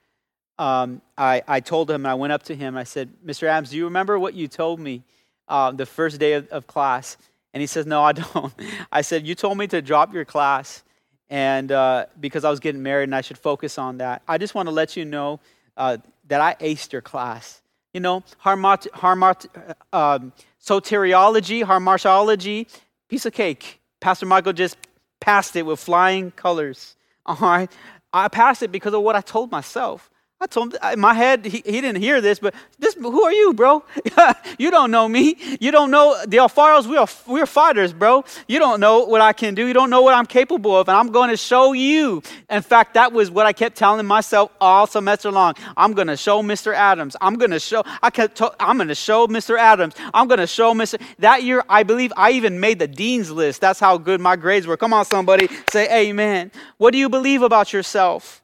Um, 0.59 1.03
I, 1.19 1.43
I 1.49 1.61
told 1.61 1.91
him, 1.91 2.07
I 2.07 2.15
went 2.15 2.33
up 2.33 2.45
to 2.45 2.55
him, 2.55 2.77
I 2.77 2.85
said, 2.85 3.11
Mr. 3.27 3.49
Adams, 3.49 3.71
do 3.71 3.77
you 3.77 3.85
remember 3.85 4.19
what 4.19 4.35
you 4.35 4.47
told 4.47 4.79
me 4.79 5.03
uh, 5.49 5.73
the 5.73 5.87
first 5.87 6.21
day 6.21 6.35
of, 6.35 6.47
of 6.49 6.67
class? 6.67 7.17
And 7.53 7.61
he 7.61 7.67
says, 7.67 7.85
No, 7.85 8.03
I 8.03 8.13
don't. 8.35 8.53
I 8.93 9.01
said, 9.01 9.27
You 9.27 9.35
told 9.35 9.59
me 9.59 9.67
to 9.69 9.83
drop 9.83 10.15
your 10.15 10.25
class 10.25 10.85
and 11.31 11.73
uh, 11.73 12.07
because 12.21 12.45
I 12.45 12.51
was 12.51 12.61
getting 12.61 12.83
married 12.83 13.05
and 13.05 13.15
I 13.15 13.23
should 13.23 13.39
focus 13.39 13.79
on 13.79 13.99
that. 13.99 14.23
I 14.29 14.39
just 14.39 14.55
want 14.55 14.69
to 14.69 14.73
let 14.73 14.97
you 14.97 15.05
know 15.05 15.41
uh, 15.77 15.97
that 16.29 16.41
I 16.41 16.55
aced 16.61 16.93
your 16.93 17.03
class. 17.03 17.61
You 17.93 18.01
know, 18.01 18.23
harmot, 18.45 18.89
harmot, 18.91 19.47
um, 19.93 20.33
soteriology, 20.63 21.65
hamartiology, 21.65 22.67
piece 23.09 23.27
of 23.27 23.33
cake. 23.33 23.81
Pastor 24.01 24.27
Michael 24.27 24.53
just 24.53 24.77
passed 25.21 25.57
it 25.57 25.67
with 25.67 25.81
flying 25.81 26.31
colors. 26.33 26.97
All 27.27 27.37
right. 27.37 27.71
I 28.13 28.29
passed 28.29 28.63
it 28.63 28.73
because 28.73 28.95
of 28.95 29.03
what 29.03 29.17
I 29.17 29.21
told 29.21 29.51
myself. 29.51 30.11
I 30.43 30.47
told 30.47 30.73
him 30.73 30.93
in 30.95 31.01
my 31.01 31.13
head, 31.13 31.45
he, 31.45 31.63
he 31.67 31.83
didn't 31.83 32.01
hear 32.01 32.23
this, 32.23 32.39
but 32.39 32.55
this, 32.79 32.95
who 32.95 33.23
are 33.25 33.33
you, 33.33 33.53
bro? 33.53 33.85
you 34.59 34.71
don't 34.71 34.91
know 34.91 35.07
me. 35.07 35.37
You 35.61 35.71
don't 35.71 35.91
know 35.91 36.17
the 36.27 36.39
Alfaros. 36.39 36.87
We 36.87 36.97
are, 36.97 37.07
we're 37.27 37.45
fighters, 37.45 37.93
bro. 37.93 38.25
You 38.49 38.59
don't 38.59 38.81
know 38.81 39.05
what 39.05 39.21
I 39.21 39.35
can 39.35 39.55
do. 39.55 39.67
You 39.67 39.75
don't 39.75 39.91
know 39.91 40.01
what 40.01 40.15
I'm 40.15 40.25
capable 40.25 40.75
of, 40.75 40.89
and 40.89 40.97
I'm 40.97 41.13
going 41.13 41.29
to 41.29 41.37
show 41.37 41.75
you. 41.75 42.23
In 42.49 42.63
fact, 42.63 42.95
that 42.95 43.13
was 43.13 43.31
what 43.31 43.45
I 43.45 43.53
kept 43.53 43.77
telling 43.77 44.07
myself 44.07 44.51
all 44.63 44.87
semester 44.87 45.31
long. 45.31 45.57
I'm 45.77 45.93
going 45.93 46.09
to 46.09 46.17
show 46.17 46.43
Mr. 46.43 46.75
Adams. 46.75 47.17
I'm 47.21 47.35
going 47.35 47.51
to 47.51 47.61
show, 47.61 47.83
I 48.03 48.09
kept 48.09 48.37
to, 48.37 48.51
I'm 48.59 48.79
going 48.79 48.89
to 48.89 48.95
show 48.95 49.27
Mr. 49.27 49.59
Adams. 49.59 49.95
I'm 50.15 50.27
going 50.27 50.41
to 50.41 50.47
show 50.47 50.73
Mr. 50.73 50.99
That 51.19 51.43
year, 51.43 51.63
I 51.69 51.83
believe 51.83 52.15
I 52.17 52.31
even 52.31 52.61
made 52.61 52.79
the 52.79 52.89
dean's 52.89 53.31
list. 53.31 53.61
That's 53.61 53.79
how 53.79 53.99
good 53.99 54.23
my 54.23 54.37
grades 54.37 54.67
were. 54.67 54.79
Come 54.79 54.95
on, 54.95 55.05
somebody, 55.05 55.49
say 55.71 56.09
amen. 56.09 56.51
What 56.79 56.93
do 56.93 56.99
you 56.99 57.11
believe 57.11 57.43
about 57.43 57.75
yourself? 57.75 58.41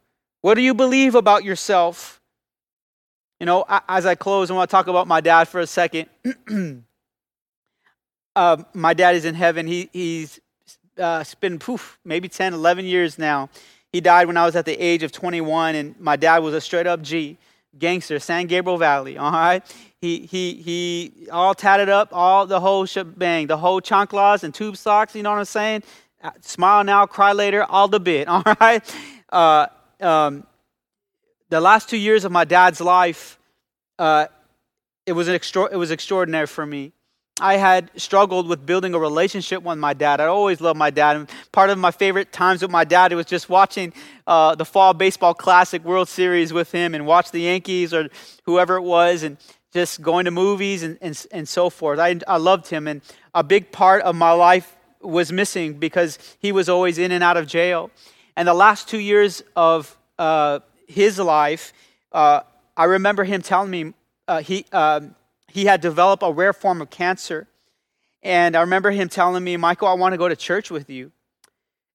What 0.46 0.54
do 0.54 0.62
you 0.62 0.74
believe 0.74 1.16
about 1.16 1.42
yourself? 1.42 2.20
You 3.40 3.46
know, 3.46 3.64
as 3.88 4.06
I 4.06 4.14
close, 4.14 4.48
I 4.48 4.54
want 4.54 4.70
to 4.70 4.72
talk 4.72 4.86
about 4.86 5.08
my 5.08 5.20
dad 5.20 5.48
for 5.48 5.58
a 5.58 5.66
second. 5.66 6.08
uh, 8.36 8.62
my 8.72 8.94
dad 8.94 9.16
is 9.16 9.24
in 9.24 9.34
heaven. 9.34 9.66
He, 9.66 9.90
he's 9.92 10.38
uh, 10.96 11.18
it's 11.22 11.34
been 11.34 11.58
poof, 11.58 11.98
maybe 12.04 12.28
10, 12.28 12.54
11 12.54 12.84
years 12.84 13.18
now. 13.18 13.50
He 13.92 14.00
died 14.00 14.28
when 14.28 14.36
I 14.36 14.46
was 14.46 14.54
at 14.54 14.66
the 14.66 14.74
age 14.80 15.02
of 15.02 15.10
21, 15.10 15.74
and 15.74 15.98
my 15.98 16.14
dad 16.14 16.38
was 16.44 16.54
a 16.54 16.60
straight 16.60 16.86
up 16.86 17.02
G, 17.02 17.38
gangster, 17.76 18.20
San 18.20 18.46
Gabriel 18.46 18.78
Valley. 18.78 19.18
All 19.18 19.32
right, 19.32 19.64
he 20.00 20.26
he 20.26 20.54
he, 20.62 21.28
all 21.28 21.56
tatted 21.56 21.88
up, 21.88 22.10
all 22.12 22.46
the 22.46 22.60
whole 22.60 22.86
shebang, 22.86 23.48
the 23.48 23.56
whole 23.56 23.80
chanclas 23.80 24.44
and 24.44 24.54
tube 24.54 24.76
socks. 24.76 25.16
You 25.16 25.24
know 25.24 25.30
what 25.30 25.40
I'm 25.40 25.44
saying? 25.44 25.82
Uh, 26.22 26.30
smile 26.40 26.84
now, 26.84 27.04
cry 27.04 27.32
later, 27.32 27.64
all 27.64 27.88
the 27.88 27.98
bit. 27.98 28.28
All 28.28 28.44
right. 28.60 28.94
Uh, 29.28 29.66
um, 30.00 30.46
the 31.48 31.60
last 31.60 31.88
two 31.88 31.96
years 31.96 32.24
of 32.24 32.32
my 32.32 32.44
dad's 32.44 32.80
life, 32.80 33.38
uh, 33.98 34.26
it 35.06 35.12
was 35.12 35.28
an 35.28 35.34
it 35.34 35.76
was 35.76 35.90
extraordinary 35.90 36.46
for 36.46 36.66
me. 36.66 36.92
I 37.38 37.58
had 37.58 37.90
struggled 37.96 38.48
with 38.48 38.64
building 38.64 38.94
a 38.94 38.98
relationship 38.98 39.62
with 39.62 39.76
my 39.76 39.92
dad. 39.92 40.20
I 40.20 40.26
always 40.26 40.62
loved 40.62 40.78
my 40.78 40.88
dad. 40.88 41.16
And 41.16 41.30
part 41.52 41.68
of 41.68 41.76
my 41.76 41.90
favorite 41.90 42.32
times 42.32 42.62
with 42.62 42.70
my 42.70 42.84
dad 42.84 43.12
was 43.12 43.26
just 43.26 43.50
watching 43.50 43.92
uh, 44.26 44.54
the 44.54 44.64
Fall 44.64 44.94
Baseball 44.94 45.34
Classic 45.34 45.84
World 45.84 46.08
Series 46.08 46.54
with 46.54 46.72
him 46.72 46.94
and 46.94 47.06
watch 47.06 47.32
the 47.32 47.40
Yankees 47.40 47.92
or 47.92 48.08
whoever 48.44 48.76
it 48.76 48.82
was 48.82 49.22
and 49.22 49.36
just 49.74 50.00
going 50.00 50.24
to 50.24 50.30
movies 50.30 50.82
and, 50.82 50.96
and, 51.02 51.26
and 51.30 51.46
so 51.46 51.68
forth. 51.68 51.98
I, 51.98 52.18
I 52.26 52.38
loved 52.38 52.68
him. 52.68 52.88
And 52.88 53.02
a 53.34 53.44
big 53.44 53.70
part 53.70 54.00
of 54.02 54.16
my 54.16 54.32
life 54.32 54.74
was 55.02 55.30
missing 55.30 55.74
because 55.74 56.18
he 56.38 56.52
was 56.52 56.70
always 56.70 56.96
in 56.96 57.12
and 57.12 57.22
out 57.22 57.36
of 57.36 57.46
jail. 57.46 57.90
And 58.36 58.46
the 58.46 58.54
last 58.54 58.88
two 58.88 59.00
years 59.00 59.42
of 59.54 59.96
uh, 60.18 60.60
his 60.86 61.18
life, 61.18 61.72
uh, 62.12 62.40
I 62.76 62.84
remember 62.84 63.24
him 63.24 63.42
telling 63.42 63.70
me 63.70 63.94
uh, 64.28 64.40
he. 64.40 64.66
Um, 64.72 65.14
he 65.56 65.64
had 65.64 65.80
developed 65.80 66.22
a 66.22 66.30
rare 66.30 66.52
form 66.52 66.82
of 66.82 66.90
cancer. 66.90 67.46
And 68.22 68.56
I 68.56 68.60
remember 68.60 68.90
him 68.90 69.08
telling 69.08 69.42
me, 69.42 69.56
Michael, 69.56 69.88
I 69.88 69.94
want 69.94 70.12
to 70.12 70.18
go 70.18 70.28
to 70.28 70.36
church 70.36 70.70
with 70.70 70.90
you. 70.90 71.12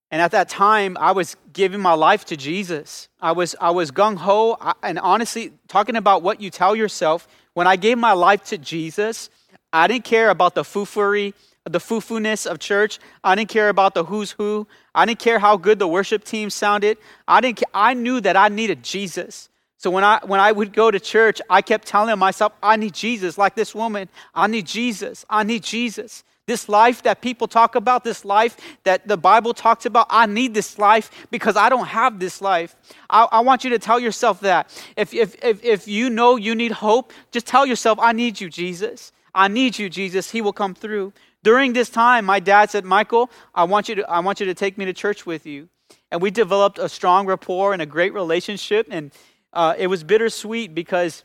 And 0.10 0.20
at 0.20 0.32
that 0.32 0.50
time, 0.50 0.98
I 1.00 1.12
was 1.12 1.38
giving 1.54 1.80
my 1.80 1.94
life 1.94 2.26
to 2.26 2.38
Jesus. 2.38 3.08
I 3.20 3.34
was, 3.34 3.56
I 3.62 3.70
was 3.70 3.92
gung 3.92 4.18
ho. 4.18 4.58
And 4.82 4.98
honestly, 4.98 5.54
talking 5.68 5.96
about 5.96 6.24
what 6.24 6.42
you 6.42 6.50
tell 6.50 6.76
yourself, 6.76 7.28
when 7.54 7.68
I 7.68 7.76
gave 7.76 8.00
my 8.00 8.14
life 8.14 8.46
to 8.46 8.58
Jesus, 8.58 9.30
I 9.72 9.88
didn't 9.88 10.06
care 10.06 10.32
about 10.32 10.56
the 10.56 10.64
foofery, 10.64 11.36
the 11.66 11.80
foo-foo-ness 11.80 12.46
of 12.46 12.60
church. 12.60 13.00
I 13.24 13.36
didn't 13.36 13.50
care 13.50 13.70
about 13.70 13.94
the 13.94 14.06
who's 14.06 14.32
who. 14.32 14.68
I 14.96 15.06
didn't 15.06 15.20
care 15.20 15.40
how 15.40 15.58
good 15.58 15.80
the 15.80 15.88
worship 15.88 16.24
team 16.24 16.50
sounded. 16.50 16.98
I 17.28 17.42
didn't. 17.42 17.64
I 17.74 17.94
knew 17.94 18.20
that 18.22 18.36
I 18.36 18.50
needed 18.50 18.84
Jesus. 18.84 19.50
So 19.78 19.90
when 19.90 20.04
I 20.04 20.20
when 20.26 20.40
I 20.40 20.52
would 20.52 20.74
go 20.74 20.92
to 20.92 21.00
church, 21.00 21.42
I 21.50 21.62
kept 21.62 21.88
telling 21.88 22.18
myself, 22.20 22.54
I 22.62 22.76
need 22.76 22.94
Jesus, 22.94 23.38
like 23.38 23.56
this 23.56 23.74
woman. 23.76 24.10
I 24.34 24.48
need 24.48 24.66
Jesus. 24.68 25.26
I 25.30 25.44
need 25.44 25.64
Jesus. 25.64 26.24
This 26.48 26.68
life 26.68 27.04
that 27.04 27.22
people 27.22 27.48
talk 27.48 27.76
about, 27.76 28.04
this 28.04 28.26
life 28.26 28.58
that 28.84 29.08
the 29.08 29.16
Bible 29.16 29.54
talks 29.54 29.86
about, 29.86 30.08
I 30.10 30.26
need 30.26 30.54
this 30.54 30.80
life 30.80 31.28
because 31.30 31.56
I 31.56 31.70
don't 31.70 31.86
have 31.86 32.20
this 32.20 32.42
life. 32.42 32.76
I, 33.10 33.28
I 33.32 33.40
want 33.42 33.64
you 33.64 33.70
to 33.70 33.80
tell 33.80 34.00
yourself 34.00 34.42
that. 34.42 34.68
If, 34.98 35.14
if, 35.14 35.36
if, 35.44 35.64
if 35.64 35.88
you 35.88 36.10
know 36.10 36.36
you 36.36 36.56
need 36.56 36.72
hope, 36.72 37.14
just 37.32 37.46
tell 37.46 37.66
yourself, 37.66 38.00
I 38.02 38.12
need 38.12 38.42
you, 38.42 38.50
Jesus. 38.50 39.14
I 39.34 39.48
need 39.48 39.80
you, 39.80 39.90
Jesus. 39.90 40.32
He 40.32 40.42
will 40.42 40.54
come 40.54 40.76
through. 40.76 41.14
During 41.44 41.74
this 41.74 41.90
time, 41.90 42.26
my 42.26 42.40
dad 42.40 42.70
said, 42.70 42.86
Michael, 42.86 43.32
I 43.56 43.64
want 43.64 43.90
you 43.90 43.96
to, 43.96 44.10
I 44.10 44.20
want 44.20 44.40
you 44.40 44.46
to 44.46 44.54
take 44.54 44.78
me 44.78 44.86
to 44.86 44.94
church 44.94 45.26
with 45.26 45.46
you. 45.46 45.70
And 46.12 46.22
we 46.22 46.30
developed 46.30 46.78
a 46.78 46.90
strong 46.90 47.26
rapport 47.26 47.74
and 47.74 47.82
a 47.82 47.86
great 47.86 48.14
relationship. 48.14 48.88
And 48.92 49.12
uh, 49.54 49.76
it 49.78 49.88
was 49.88 50.04
bittersweet 50.04 50.76
because 50.76 51.24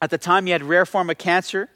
at 0.00 0.10
the 0.10 0.18
time 0.18 0.46
he 0.46 0.52
had 0.52 0.62
rare 0.62 0.86
form 0.86 1.10
of 1.10 1.18
cancer. 1.18 1.68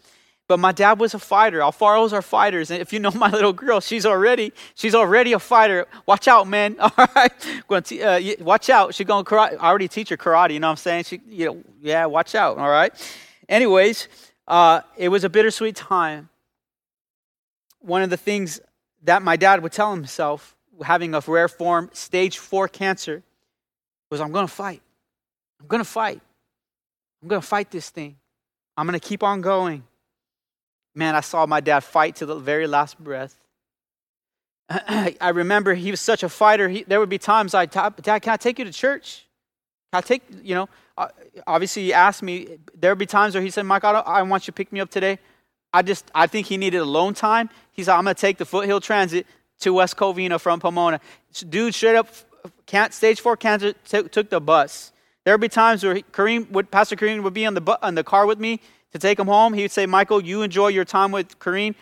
But 0.48 0.58
my 0.58 0.72
dad 0.72 0.98
was 0.98 1.12
a 1.12 1.18
fighter. 1.18 1.58
Alfaros 1.58 2.14
are 2.14 2.22
fighters. 2.22 2.70
And 2.70 2.80
if 2.80 2.90
you 2.90 3.00
know 3.00 3.10
my 3.10 3.30
little 3.38 3.52
girl, 3.52 3.80
she's 3.80 4.06
already 4.06 4.52
she's 4.74 4.94
already 4.94 5.34
a 5.34 5.38
fighter. 5.38 5.86
Watch 6.06 6.26
out, 6.26 6.48
man. 6.48 6.76
All 6.80 6.90
right, 7.14 7.32
uh, 7.70 8.20
watch 8.40 8.70
out. 8.70 8.94
She's 8.94 9.06
going 9.06 9.26
karate. 9.26 9.58
I 9.60 9.68
already 9.68 9.88
teach 9.88 10.08
her 10.08 10.16
karate. 10.16 10.54
You 10.54 10.60
know 10.60 10.68
what 10.68 10.72
I'm 10.72 10.76
saying? 10.78 11.04
She, 11.04 11.20
you 11.28 11.46
know, 11.46 11.62
yeah, 11.82 12.06
watch 12.06 12.34
out. 12.34 12.56
All 12.56 12.70
right. 12.70 12.92
Anyways, 13.46 14.08
uh, 14.48 14.80
it 14.96 15.10
was 15.10 15.24
a 15.24 15.28
bittersweet 15.28 15.76
time. 15.76 16.30
One 17.80 18.02
of 18.02 18.10
the 18.10 18.16
things 18.16 18.60
that 19.04 19.22
my 19.22 19.36
dad 19.36 19.62
would 19.62 19.72
tell 19.72 19.94
himself, 19.94 20.56
having 20.82 21.14
a 21.14 21.22
rare 21.26 21.48
form, 21.48 21.90
stage 21.92 22.38
four 22.38 22.66
cancer, 22.66 23.22
was, 24.10 24.20
"I'm 24.20 24.32
going 24.32 24.46
to 24.46 24.52
fight. 24.52 24.82
I'm 25.60 25.66
going 25.66 25.82
to 25.82 25.88
fight. 25.88 26.20
I'm 27.22 27.28
going 27.28 27.40
to 27.40 27.46
fight 27.46 27.70
this 27.70 27.90
thing. 27.90 28.16
I'm 28.76 28.86
going 28.86 28.98
to 28.98 29.06
keep 29.06 29.22
on 29.22 29.42
going. 29.42 29.84
Man, 30.94 31.14
I 31.14 31.20
saw 31.20 31.46
my 31.46 31.60
dad 31.60 31.84
fight 31.84 32.16
to 32.16 32.26
the 32.26 32.36
very 32.36 32.66
last 32.66 32.98
breath. 32.98 33.38
I 34.70 35.30
remember 35.34 35.74
he 35.74 35.90
was 35.90 36.00
such 36.00 36.22
a 36.22 36.28
fighter. 36.28 36.68
He, 36.68 36.84
there 36.84 37.00
would 37.00 37.08
be 37.08 37.18
times 37.18 37.54
I'd, 37.54 37.70
Dad, 37.70 38.22
can 38.22 38.32
I 38.32 38.36
take 38.36 38.58
you 38.58 38.64
to 38.64 38.72
church? 38.72 39.27
I 39.92 40.00
take, 40.00 40.22
you 40.42 40.54
know, 40.54 40.68
uh, 40.96 41.08
obviously 41.46 41.84
he 41.84 41.92
asked 41.92 42.22
me. 42.22 42.58
There 42.74 42.90
would 42.90 42.98
be 42.98 43.06
times 43.06 43.34
where 43.34 43.42
he 43.42 43.50
said, 43.50 43.64
Mike, 43.64 43.84
I, 43.84 43.92
I 44.00 44.22
want 44.22 44.42
you 44.42 44.52
to 44.52 44.52
pick 44.52 44.72
me 44.72 44.80
up 44.80 44.90
today. 44.90 45.18
I 45.72 45.82
just, 45.82 46.10
I 46.14 46.26
think 46.26 46.46
he 46.46 46.56
needed 46.56 46.78
alone 46.78 47.14
time. 47.14 47.50
He 47.72 47.84
said, 47.84 47.94
I'm 47.94 48.04
going 48.04 48.14
to 48.14 48.20
take 48.20 48.38
the 48.38 48.44
Foothill 48.44 48.80
Transit 48.80 49.26
to 49.60 49.72
West 49.72 49.96
Covina 49.96 50.40
from 50.40 50.60
Pomona. 50.60 51.00
Dude 51.48 51.74
straight 51.74 51.96
up, 51.96 52.08
stage 52.90 53.20
four 53.20 53.36
cancer, 53.36 53.72
t- 53.72 54.02
took 54.04 54.30
the 54.30 54.40
bus. 54.40 54.92
There 55.24 55.34
would 55.34 55.40
be 55.40 55.48
times 55.48 55.84
where 55.84 55.96
Kareem 55.96 56.50
would, 56.50 56.70
Pastor 56.70 56.96
Kareem 56.96 57.22
would 57.22 57.34
be 57.34 57.44
on 57.44 57.54
the, 57.54 57.60
bu- 57.60 57.76
on 57.82 57.94
the 57.94 58.04
car 58.04 58.26
with 58.26 58.38
me 58.38 58.60
to 58.92 58.98
take 58.98 59.18
him 59.18 59.26
home. 59.26 59.52
He 59.52 59.62
would 59.62 59.70
say, 59.70 59.84
Michael, 59.86 60.22
you 60.22 60.42
enjoy 60.42 60.68
your 60.68 60.84
time 60.84 61.12
with 61.12 61.38
Kareem. 61.38 61.74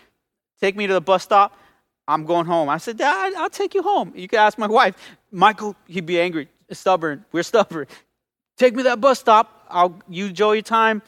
Take 0.61 0.77
me 0.77 0.87
to 0.87 0.95
the 0.95 1.01
bus 1.01 1.23
stop. 1.23 1.57
I'm 2.09 2.25
going 2.25 2.47
home. 2.47 2.69
I 2.69 2.79
said, 2.79 2.99
Dad, 2.99 3.35
I'll 3.35 3.51
take 3.51 3.75
you 3.75 3.83
home. 3.83 4.13
You 4.17 4.27
can 4.29 4.39
ask 4.39 4.59
my 4.59 4.67
wife. 4.67 4.95
Michael, 5.31 5.77
he'd 5.87 6.07
be 6.07 6.21
angry, 6.21 6.49
stubborn. 6.75 7.25
We're 7.33 7.43
stubborn. 7.43 7.87
Take 8.57 8.75
me 8.75 8.83
to 8.83 8.89
that 8.91 9.01
bus 9.01 9.21
stop. 9.21 9.67
I'll, 9.69 9.99
you 10.09 10.27
enjoy 10.27 10.55
your 10.55 10.63
time. 10.63 11.03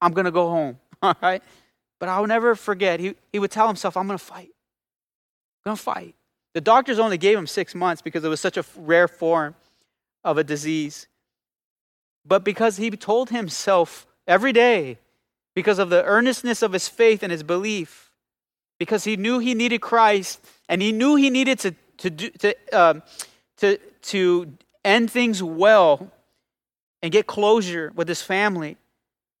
I'm 0.00 0.12
to 0.14 0.30
go 0.30 0.48
home. 0.48 0.78
All 1.02 1.14
right? 1.22 1.42
But 1.98 2.08
I'll 2.08 2.26
never 2.26 2.54
forget. 2.54 3.00
He, 3.00 3.14
he 3.32 3.38
would 3.38 3.50
tell 3.50 3.66
himself, 3.66 3.96
I'm 3.96 4.08
to 4.08 4.18
fight. 4.18 4.50
I'm 5.64 5.76
to 5.76 5.82
fight. 5.82 6.14
The 6.54 6.60
doctors 6.60 6.98
only 6.98 7.18
gave 7.18 7.38
him 7.38 7.46
six 7.46 7.74
months 7.74 8.02
because 8.02 8.24
it 8.24 8.28
was 8.28 8.40
such 8.40 8.56
a 8.56 8.64
rare 8.76 9.08
form 9.08 9.54
of 10.24 10.38
a 10.38 10.44
disease 10.44 11.06
but 12.24 12.44
because 12.44 12.76
he 12.76 12.90
told 12.90 13.30
himself 13.30 14.06
every 14.26 14.52
day, 14.52 14.98
because 15.54 15.78
of 15.78 15.90
the 15.90 16.04
earnestness 16.04 16.62
of 16.62 16.72
his 16.72 16.88
faith 16.88 17.22
and 17.22 17.32
his 17.32 17.42
belief, 17.42 18.10
because 18.78 19.04
he 19.04 19.16
knew 19.16 19.38
he 19.38 19.54
needed 19.54 19.80
Christ 19.80 20.40
and 20.68 20.80
he 20.80 20.92
knew 20.92 21.16
he 21.16 21.30
needed 21.30 21.58
to, 21.60 21.74
to, 21.98 22.10
do, 22.10 22.30
to, 22.30 22.54
um, 22.72 23.02
to, 23.58 23.78
to 24.02 24.52
end 24.84 25.10
things 25.10 25.42
well 25.42 26.10
and 27.02 27.12
get 27.12 27.26
closure 27.26 27.92
with 27.94 28.08
his 28.08 28.22
family, 28.22 28.76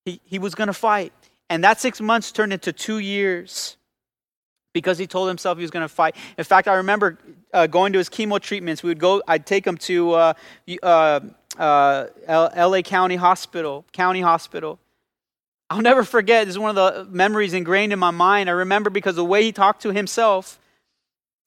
he, 0.04 0.20
he 0.24 0.38
was 0.38 0.54
going 0.54 0.68
to 0.68 0.72
fight. 0.72 1.12
And 1.48 1.64
that 1.64 1.80
six 1.80 2.00
months 2.00 2.32
turned 2.32 2.52
into 2.52 2.72
two 2.72 2.98
years 2.98 3.76
because 4.72 4.98
he 4.98 5.06
told 5.06 5.28
himself 5.28 5.58
he 5.58 5.62
was 5.62 5.70
going 5.70 5.84
to 5.84 5.88
fight. 5.88 6.14
In 6.38 6.44
fact, 6.44 6.68
I 6.68 6.74
remember 6.74 7.18
uh, 7.52 7.66
going 7.66 7.92
to 7.92 7.98
his 7.98 8.08
chemo 8.08 8.40
treatments. 8.40 8.82
We 8.82 8.88
would 8.88 9.00
go, 9.00 9.22
I'd 9.26 9.46
take 9.46 9.66
him 9.66 9.76
to 9.78 10.12
uh, 10.12 10.32
uh, 10.82 11.20
uh, 11.58 12.06
LA 12.28 12.82
County 12.82 13.16
Hospital, 13.16 13.84
County 13.92 14.20
Hospital. 14.20 14.78
I'll 15.68 15.82
never 15.82 16.02
forget, 16.02 16.46
this 16.46 16.54
is 16.54 16.58
one 16.58 16.76
of 16.76 16.76
the 16.76 17.04
memories 17.10 17.52
ingrained 17.52 17.92
in 17.92 17.98
my 17.98 18.10
mind. 18.10 18.48
I 18.48 18.52
remember 18.52 18.90
because 18.90 19.16
the 19.16 19.24
way 19.24 19.42
he 19.42 19.52
talked 19.52 19.82
to 19.82 19.92
himself, 19.92 20.58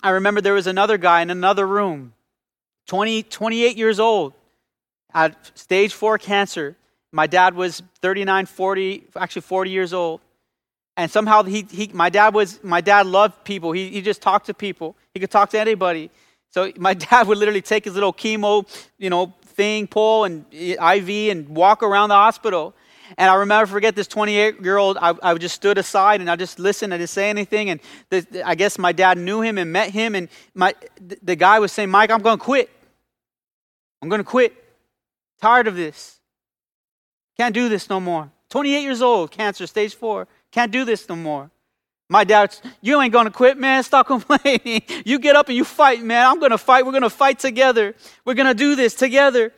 I 0.02 0.12
remember 0.12 0.42
there 0.42 0.54
was 0.54 0.68
another 0.68 0.98
guy 0.98 1.22
in 1.22 1.30
another 1.30 1.68
room, 1.68 2.14
20, 2.88 3.24
28 3.24 3.78
years 3.78 4.00
old, 4.00 4.34
had 5.10 5.36
stage 5.56 5.94
four 5.94 6.18
cancer. 6.18 6.76
My 7.12 7.28
dad 7.28 7.56
was 7.56 7.82
39, 8.02 8.46
40, 8.48 9.04
actually 9.16 9.42
40 9.44 9.70
years 9.70 9.94
old. 9.94 10.22
And 10.96 11.10
somehow 11.10 11.44
he, 11.44 11.66
he 11.72 11.90
my 11.94 12.10
dad 12.10 12.34
was 12.34 12.64
my 12.64 12.82
dad 12.82 13.08
loved 13.08 13.44
people. 13.44 13.72
He, 13.72 13.90
he 13.90 14.02
just 14.02 14.22
talked 14.22 14.46
to 14.48 14.54
people. 14.54 14.96
He 15.14 15.20
could 15.20 15.32
talk 15.32 15.50
to 15.52 15.60
anybody. 15.60 16.12
So 16.52 16.72
my 16.78 16.94
dad 16.94 17.28
would 17.28 17.38
literally 17.38 17.62
take 17.62 17.86
his 17.86 17.94
little 17.96 18.14
chemo, 18.14 18.68
you 18.98 19.10
know, 19.10 19.34
thing, 19.42 19.88
pull 19.88 20.26
and 20.26 20.46
eh, 20.54 20.96
IV 20.96 21.32
and 21.32 21.50
walk 21.50 21.84
around 21.84 22.10
the 22.10 22.16
hospital. 22.16 22.74
And 23.18 23.30
I 23.30 23.36
remember, 23.36 23.66
forget 23.68 23.96
this 23.96 24.08
28 24.08 24.62
year 24.62 24.78
old, 24.78 24.98
I, 25.00 25.14
I 25.22 25.34
just 25.36 25.56
stood 25.56 25.78
aside 25.78 26.22
and 26.22 26.30
I 26.30 26.36
just 26.36 26.60
listened. 26.60 26.94
I 26.94 26.98
didn't 26.98 27.10
say 27.10 27.30
anything. 27.30 27.70
And 27.70 27.80
the, 28.10 28.44
I 28.46 28.56
guess 28.56 28.78
my 28.78 28.92
dad 28.92 29.18
knew 29.18 29.42
him 29.42 29.58
and 29.58 29.72
met 29.72 29.92
him. 29.92 30.16
And 30.16 30.30
my, 30.54 30.74
the 31.22 31.36
guy 31.36 31.60
was 31.60 31.72
saying, 31.72 31.90
Mike, 31.90 32.12
I'm 32.12 32.22
going 32.22 32.38
to 32.38 32.44
quit. 32.44 32.70
I'm 34.02 34.10
going 34.10 34.20
to 34.20 34.26
quit. 34.26 34.54
Tired 35.42 35.68
of 35.68 35.76
this. 35.76 36.20
Can't 37.38 37.54
do 37.54 37.70
this 37.70 37.90
no 37.90 38.00
more. 38.00 38.32
28 38.50 38.82
years 38.82 39.02
old, 39.02 39.32
cancer, 39.32 39.66
stage 39.66 39.96
four. 39.96 40.28
Can't 40.52 40.72
do 40.72 40.86
this 40.86 41.10
no 41.10 41.16
more. 41.16 41.50
My 42.10 42.24
dad, 42.24 42.56
you 42.82 43.02
ain't 43.02 43.12
gonna 43.12 43.32
quit, 43.32 43.58
man. 43.58 43.82
Stop 43.84 44.06
complaining. 44.14 44.84
You 45.04 45.18
get 45.18 45.36
up 45.36 45.48
and 45.48 45.58
you 45.58 45.64
fight, 45.64 46.04
man. 46.04 46.28
I'm 46.28 46.40
gonna 46.40 46.60
fight. 46.60 46.86
We're 46.86 46.92
gonna 46.92 47.10
fight 47.10 47.40
together. 47.40 47.96
We're 48.24 48.36
gonna 48.36 48.54
do 48.54 48.76
this 48.76 48.94
together. 48.94 49.52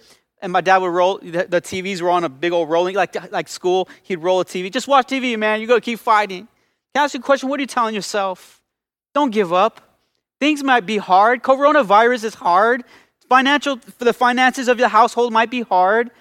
And 0.46 0.52
my 0.54 0.62
dad 0.62 0.78
would 0.78 0.90
roll, 0.90 1.18
the, 1.18 1.48
the 1.50 1.60
TVs 1.60 2.02
were 2.02 2.12
on 2.12 2.24
a 2.24 2.30
big 2.30 2.52
old 2.52 2.70
rolling, 2.70 2.94
like, 2.94 3.32
like 3.32 3.48
school. 3.48 3.90
He'd 4.04 4.18
roll 4.18 4.42
a 4.42 4.46
TV. 4.46 4.72
Just 4.72 4.88
watch 4.88 5.08
TV, 5.08 5.36
man. 5.40 5.60
You 5.60 5.66
gotta 5.66 5.82
keep 5.82 5.98
fighting. 5.98 6.48
Can 6.94 7.02
I 7.02 7.06
ask 7.06 7.16
you 7.16 7.20
a 7.20 7.24
question? 7.24 7.50
What 7.50 7.60
are 7.60 7.64
you 7.64 7.68
telling 7.68 7.96
yourself? 7.96 8.62
Don't 9.16 9.32
give 9.32 9.52
up. 9.52 9.82
Things 10.40 10.64
might 10.64 10.86
be 10.86 10.98
hard. 10.98 11.42
Coronavirus 11.42 12.26
is 12.26 12.36
hard. 12.36 12.84
Financial, 13.28 13.80
the 13.98 14.14
finances 14.14 14.68
of 14.68 14.78
your 14.78 14.88
household 14.88 15.34
might 15.34 15.50
be 15.50 15.62
hard. 15.62 16.12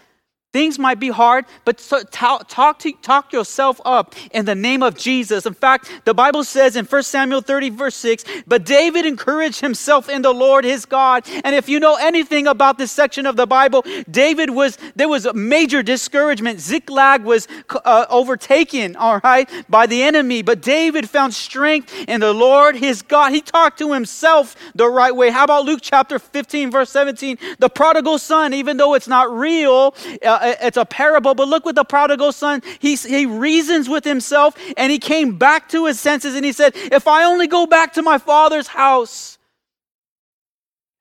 Things 0.54 0.78
might 0.78 1.00
be 1.00 1.08
hard, 1.08 1.46
but 1.64 1.78
talk, 2.12 2.78
to, 2.78 2.92
talk 3.02 3.32
yourself 3.32 3.80
up 3.84 4.14
in 4.30 4.44
the 4.44 4.54
name 4.54 4.84
of 4.84 4.96
Jesus. 4.96 5.46
In 5.46 5.52
fact, 5.52 5.90
the 6.04 6.14
Bible 6.14 6.44
says 6.44 6.76
in 6.76 6.84
1 6.84 7.02
Samuel 7.02 7.40
30, 7.40 7.70
verse 7.70 7.96
6, 7.96 8.24
but 8.46 8.64
David 8.64 9.04
encouraged 9.04 9.60
himself 9.60 10.08
in 10.08 10.22
the 10.22 10.32
Lord 10.32 10.64
his 10.64 10.86
God. 10.86 11.24
And 11.42 11.56
if 11.56 11.68
you 11.68 11.80
know 11.80 11.96
anything 11.96 12.46
about 12.46 12.78
this 12.78 12.92
section 12.92 13.26
of 13.26 13.34
the 13.34 13.48
Bible, 13.48 13.84
David 14.08 14.48
was, 14.48 14.78
there 14.94 15.08
was 15.08 15.26
a 15.26 15.32
major 15.32 15.82
discouragement. 15.82 16.60
Ziklag 16.60 17.24
was 17.24 17.48
uh, 17.84 18.06
overtaken, 18.08 18.94
all 18.94 19.18
right, 19.24 19.50
by 19.68 19.86
the 19.86 20.04
enemy. 20.04 20.42
But 20.42 20.62
David 20.62 21.10
found 21.10 21.34
strength 21.34 21.92
in 22.06 22.20
the 22.20 22.32
Lord 22.32 22.76
his 22.76 23.02
God. 23.02 23.32
He 23.32 23.40
talked 23.40 23.80
to 23.80 23.92
himself 23.92 24.54
the 24.76 24.88
right 24.88 25.16
way. 25.16 25.30
How 25.30 25.42
about 25.42 25.64
Luke 25.64 25.80
chapter 25.82 26.20
15, 26.20 26.70
verse 26.70 26.90
17? 26.90 27.38
The 27.58 27.68
prodigal 27.68 28.18
son, 28.18 28.54
even 28.54 28.76
though 28.76 28.94
it's 28.94 29.08
not 29.08 29.36
real, 29.36 29.96
uh, 30.24 30.42
it's 30.46 30.76
a 30.76 30.84
parable, 30.84 31.34
but 31.34 31.48
look 31.48 31.64
what 31.64 31.74
the 31.74 31.84
prodigal 31.84 32.32
son, 32.32 32.62
he, 32.78 32.96
he 32.96 33.26
reasons 33.26 33.88
with 33.88 34.04
himself 34.04 34.56
and 34.76 34.90
he 34.90 34.98
came 34.98 35.36
back 35.38 35.68
to 35.70 35.86
his 35.86 35.98
senses 36.00 36.34
and 36.34 36.44
he 36.44 36.52
said, 36.52 36.72
If 36.74 37.06
I 37.08 37.24
only 37.24 37.46
go 37.46 37.66
back 37.66 37.94
to 37.94 38.02
my 38.02 38.18
father's 38.18 38.68
house. 38.68 39.38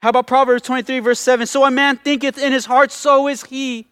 How 0.01 0.09
about 0.09 0.27
Proverbs 0.27 0.63
23, 0.63 0.99
verse 0.99 1.19
7? 1.19 1.47
So 1.47 1.63
a 1.63 1.71
man 1.71 1.97
thinketh 1.97 2.37
in 2.37 2.51
his 2.51 2.65
heart, 2.65 2.91
so 2.91 3.27
is 3.27 3.43
he. 3.43 3.87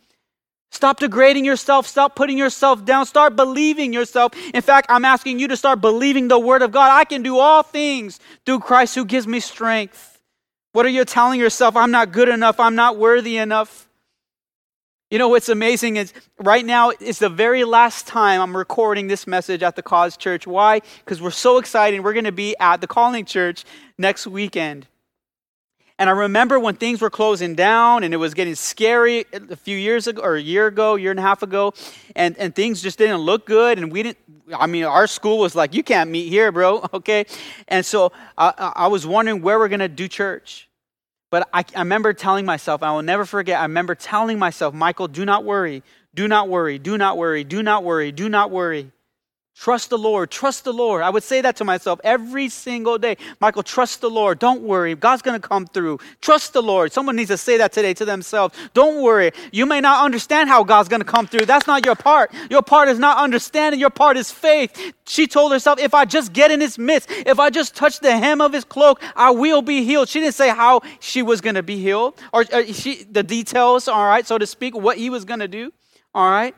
Stop 0.71 0.99
degrading 0.99 1.45
yourself. 1.45 1.85
Stop 1.85 2.15
putting 2.15 2.37
yourself 2.37 2.85
down. 2.85 3.05
Start 3.05 3.35
believing 3.35 3.93
yourself. 3.93 4.33
In 4.53 4.61
fact, 4.61 4.87
I'm 4.89 5.05
asking 5.05 5.39
you 5.39 5.49
to 5.49 5.57
start 5.57 5.81
believing 5.81 6.27
the 6.27 6.39
word 6.39 6.61
of 6.61 6.71
God. 6.71 6.91
I 6.91 7.03
can 7.03 7.23
do 7.23 7.37
all 7.37 7.61
things 7.61 8.19
through 8.45 8.59
Christ 8.59 8.95
who 8.95 9.05
gives 9.05 9.27
me 9.27 9.41
strength. 9.41 10.19
What 10.71 10.85
are 10.85 10.89
you 10.89 11.03
telling 11.03 11.39
yourself? 11.39 11.75
I'm 11.75 11.91
not 11.91 12.13
good 12.13 12.29
enough. 12.29 12.59
I'm 12.59 12.75
not 12.75 12.97
worthy 12.97 13.37
enough. 13.37 13.87
You 15.11 15.17
know 15.17 15.27
what's 15.27 15.49
amazing 15.49 15.97
is 15.97 16.13
right 16.39 16.65
now 16.65 16.91
is 16.91 17.19
the 17.19 17.27
very 17.27 17.65
last 17.65 18.07
time 18.07 18.39
I'm 18.39 18.55
recording 18.55 19.07
this 19.07 19.27
message 19.27 19.61
at 19.61 19.75
the 19.75 19.83
Cause 19.83 20.15
Church. 20.15 20.47
Why? 20.47 20.79
Because 21.03 21.21
we're 21.21 21.31
so 21.31 21.57
excited. 21.57 22.01
We're 22.01 22.13
going 22.13 22.23
to 22.23 22.31
be 22.31 22.55
at 22.61 22.79
the 22.79 22.87
Calling 22.87 23.25
Church 23.25 23.65
next 23.97 24.25
weekend. 24.25 24.87
And 25.99 26.09
I 26.09 26.13
remember 26.13 26.61
when 26.61 26.75
things 26.75 27.01
were 27.01 27.09
closing 27.09 27.55
down 27.55 28.05
and 28.05 28.13
it 28.13 28.17
was 28.17 28.33
getting 28.33 28.55
scary 28.55 29.25
a 29.33 29.57
few 29.57 29.75
years 29.75 30.07
ago, 30.07 30.21
or 30.21 30.35
a 30.35 30.41
year 30.41 30.67
ago, 30.67 30.95
year 30.95 31.11
and 31.11 31.19
a 31.19 31.23
half 31.23 31.43
ago, 31.43 31.73
and, 32.15 32.37
and 32.37 32.55
things 32.55 32.81
just 32.81 32.97
didn't 32.97 33.17
look 33.17 33.45
good. 33.45 33.79
And 33.79 33.91
we 33.91 34.03
didn't, 34.03 34.19
I 34.57 34.65
mean, 34.65 34.85
our 34.85 35.07
school 35.07 35.39
was 35.39 35.55
like, 35.55 35.73
you 35.73 35.83
can't 35.83 36.09
meet 36.09 36.29
here, 36.29 36.53
bro, 36.53 36.87
okay? 36.93 37.25
And 37.67 37.85
so 37.85 38.13
I, 38.37 38.71
I 38.77 38.87
was 38.87 39.05
wondering 39.05 39.41
where 39.41 39.59
we're 39.59 39.67
going 39.67 39.81
to 39.81 39.89
do 39.89 40.07
church. 40.07 40.69
But 41.31 41.49
I, 41.53 41.63
I 41.75 41.79
remember 41.79 42.13
telling 42.13 42.45
myself, 42.45 42.83
I 42.83 42.91
will 42.91 43.01
never 43.01 43.25
forget, 43.25 43.59
I 43.59 43.63
remember 43.63 43.95
telling 43.95 44.37
myself, 44.37 44.73
Michael, 44.75 45.07
do 45.07 45.25
not 45.25 45.45
worry, 45.45 45.81
do 46.13 46.27
not 46.27 46.49
worry, 46.49 46.77
do 46.77 46.97
not 46.97 47.17
worry, 47.17 47.43
do 47.45 47.63
not 47.63 47.83
worry, 47.83 48.11
do 48.11 48.29
not 48.29 48.51
worry. 48.51 48.91
Trust 49.61 49.91
the 49.91 49.97
Lord. 49.99 50.31
Trust 50.31 50.63
the 50.63 50.73
Lord. 50.73 51.03
I 51.03 51.11
would 51.11 51.21
say 51.21 51.39
that 51.41 51.55
to 51.57 51.63
myself 51.63 52.01
every 52.03 52.49
single 52.49 52.97
day. 52.97 53.15
Michael, 53.39 53.61
trust 53.61 54.01
the 54.01 54.09
Lord. 54.09 54.39
Don't 54.39 54.63
worry. 54.63 54.95
God's 54.95 55.21
going 55.21 55.39
to 55.39 55.47
come 55.47 55.67
through. 55.67 55.99
Trust 56.19 56.53
the 56.53 56.63
Lord. 56.63 56.91
Someone 56.91 57.15
needs 57.15 57.29
to 57.29 57.37
say 57.37 57.59
that 57.59 57.71
today 57.71 57.93
to 57.93 58.03
themselves. 58.03 58.57
Don't 58.73 59.03
worry. 59.03 59.31
You 59.51 59.67
may 59.67 59.79
not 59.79 60.03
understand 60.03 60.49
how 60.49 60.63
God's 60.63 60.89
going 60.89 61.01
to 61.01 61.05
come 61.05 61.27
through. 61.27 61.45
That's 61.45 61.67
not 61.67 61.85
your 61.85 61.93
part. 61.93 62.33
Your 62.49 62.63
part 62.63 62.89
is 62.89 62.97
not 62.97 63.19
understanding. 63.19 63.79
Your 63.79 63.91
part 63.91 64.17
is 64.17 64.31
faith. 64.31 64.95
She 65.05 65.27
told 65.27 65.51
herself, 65.51 65.79
if 65.79 65.93
I 65.93 66.05
just 66.05 66.33
get 66.33 66.49
in 66.49 66.59
his 66.59 66.79
midst, 66.79 67.11
if 67.11 67.37
I 67.37 67.51
just 67.51 67.75
touch 67.75 67.99
the 67.99 68.17
hem 68.17 68.41
of 68.41 68.53
his 68.53 68.63
cloak, 68.63 68.99
I 69.15 69.29
will 69.29 69.61
be 69.61 69.83
healed. 69.83 70.09
She 70.09 70.21
didn't 70.21 70.33
say 70.33 70.49
how 70.49 70.81
she 70.99 71.21
was 71.21 71.39
going 71.39 71.53
to 71.53 71.61
be 71.61 71.77
healed 71.77 72.19
or 72.33 72.45
she, 72.45 73.03
the 73.03 73.21
details, 73.21 73.87
all 73.87 74.07
right, 74.07 74.25
so 74.25 74.39
to 74.39 74.47
speak, 74.47 74.75
what 74.75 74.97
he 74.97 75.11
was 75.11 75.23
going 75.23 75.41
to 75.41 75.47
do, 75.47 75.71
all 76.15 76.31
right. 76.31 76.55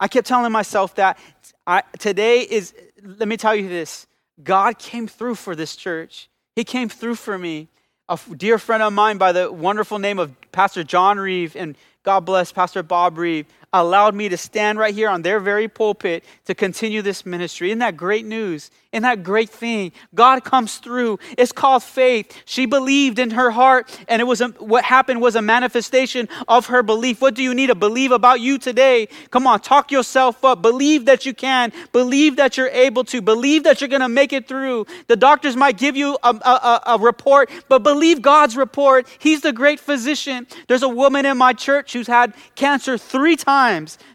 I 0.00 0.08
kept 0.08 0.26
telling 0.26 0.52
myself 0.52 0.94
that 0.96 1.18
I, 1.66 1.82
today 1.98 2.40
is, 2.40 2.74
let 3.02 3.28
me 3.28 3.36
tell 3.36 3.54
you 3.54 3.68
this 3.68 4.06
God 4.42 4.78
came 4.78 5.06
through 5.06 5.36
for 5.36 5.54
this 5.54 5.76
church. 5.76 6.28
He 6.56 6.64
came 6.64 6.88
through 6.88 7.16
for 7.16 7.38
me. 7.38 7.68
A 8.08 8.18
dear 8.36 8.58
friend 8.58 8.82
of 8.82 8.92
mine 8.92 9.16
by 9.16 9.32
the 9.32 9.50
wonderful 9.50 9.98
name 9.98 10.18
of 10.18 10.34
Pastor 10.52 10.84
John 10.84 11.18
Reeve, 11.18 11.56
and 11.56 11.74
God 12.02 12.20
bless 12.20 12.52
Pastor 12.52 12.82
Bob 12.82 13.16
Reeve, 13.16 13.46
allowed 13.80 14.14
me 14.14 14.28
to 14.28 14.36
stand 14.36 14.78
right 14.78 14.94
here 14.94 15.08
on 15.08 15.22
their 15.22 15.40
very 15.40 15.68
pulpit 15.68 16.24
to 16.46 16.54
continue 16.54 17.02
this 17.02 17.26
ministry. 17.26 17.70
Isn't 17.70 17.80
that 17.80 17.96
great 17.96 18.24
news? 18.24 18.70
Isn't 18.92 19.02
that 19.02 19.24
great 19.24 19.50
thing? 19.50 19.90
God 20.14 20.44
comes 20.44 20.76
through. 20.78 21.18
It's 21.36 21.50
called 21.50 21.82
faith. 21.82 22.32
She 22.44 22.64
believed 22.64 23.18
in 23.18 23.30
her 23.30 23.50
heart, 23.50 23.90
and 24.06 24.22
it 24.22 24.24
was 24.24 24.40
a, 24.40 24.48
what 24.60 24.84
happened 24.84 25.20
was 25.20 25.34
a 25.34 25.42
manifestation 25.42 26.28
of 26.46 26.66
her 26.66 26.84
belief. 26.84 27.20
What 27.20 27.34
do 27.34 27.42
you 27.42 27.52
need 27.54 27.66
to 27.66 27.74
believe 27.74 28.12
about 28.12 28.40
you 28.40 28.56
today? 28.56 29.08
Come 29.32 29.48
on, 29.48 29.58
talk 29.58 29.90
yourself 29.90 30.44
up. 30.44 30.62
Believe 30.62 31.06
that 31.06 31.26
you 31.26 31.34
can. 31.34 31.72
Believe 31.90 32.36
that 32.36 32.56
you're 32.56 32.68
able 32.68 33.02
to. 33.06 33.20
Believe 33.20 33.64
that 33.64 33.80
you're 33.80 33.88
going 33.88 34.00
to 34.00 34.08
make 34.08 34.32
it 34.32 34.46
through. 34.46 34.86
The 35.08 35.16
doctors 35.16 35.56
might 35.56 35.76
give 35.76 35.96
you 35.96 36.16
a, 36.22 36.28
a, 36.28 36.80
a 36.94 36.98
report, 37.00 37.50
but 37.68 37.82
believe 37.82 38.22
God's 38.22 38.56
report. 38.56 39.08
He's 39.18 39.40
the 39.40 39.52
great 39.52 39.80
physician. 39.80 40.46
There's 40.68 40.84
a 40.84 40.88
woman 40.88 41.26
in 41.26 41.36
my 41.36 41.52
church 41.52 41.94
who's 41.94 42.06
had 42.06 42.32
cancer 42.54 42.96
three 42.96 43.34
times. 43.34 43.63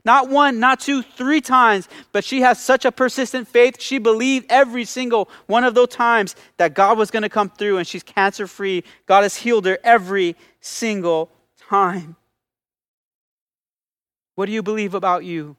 Not 0.06 0.30
one, 0.30 0.60
not 0.60 0.80
two, 0.80 1.02
three 1.02 1.42
times. 1.42 1.88
But 2.12 2.24
she 2.24 2.42
has 2.42 2.62
such 2.64 2.86
a 2.86 2.92
persistent 2.92 3.48
faith. 3.48 3.82
She 3.82 3.98
believed 3.98 4.46
every 4.50 4.86
single 4.86 5.30
one 5.48 5.64
of 5.64 5.74
those 5.76 5.90
times 5.90 6.36
that 6.58 6.74
God 6.74 6.98
was 6.98 7.12
going 7.12 7.24
to 7.24 7.30
come 7.30 7.50
through 7.50 7.78
and 7.78 7.88
she's 7.88 8.04
cancer 8.04 8.48
free. 8.48 8.84
God 9.06 9.24
has 9.24 9.36
healed 9.36 9.66
her 9.66 9.78
every 9.84 10.36
single 10.62 11.30
time. 11.58 12.16
What 14.36 14.46
do 14.46 14.52
you 14.52 14.64
believe 14.64 14.94
about 14.94 15.26
you? 15.26 15.56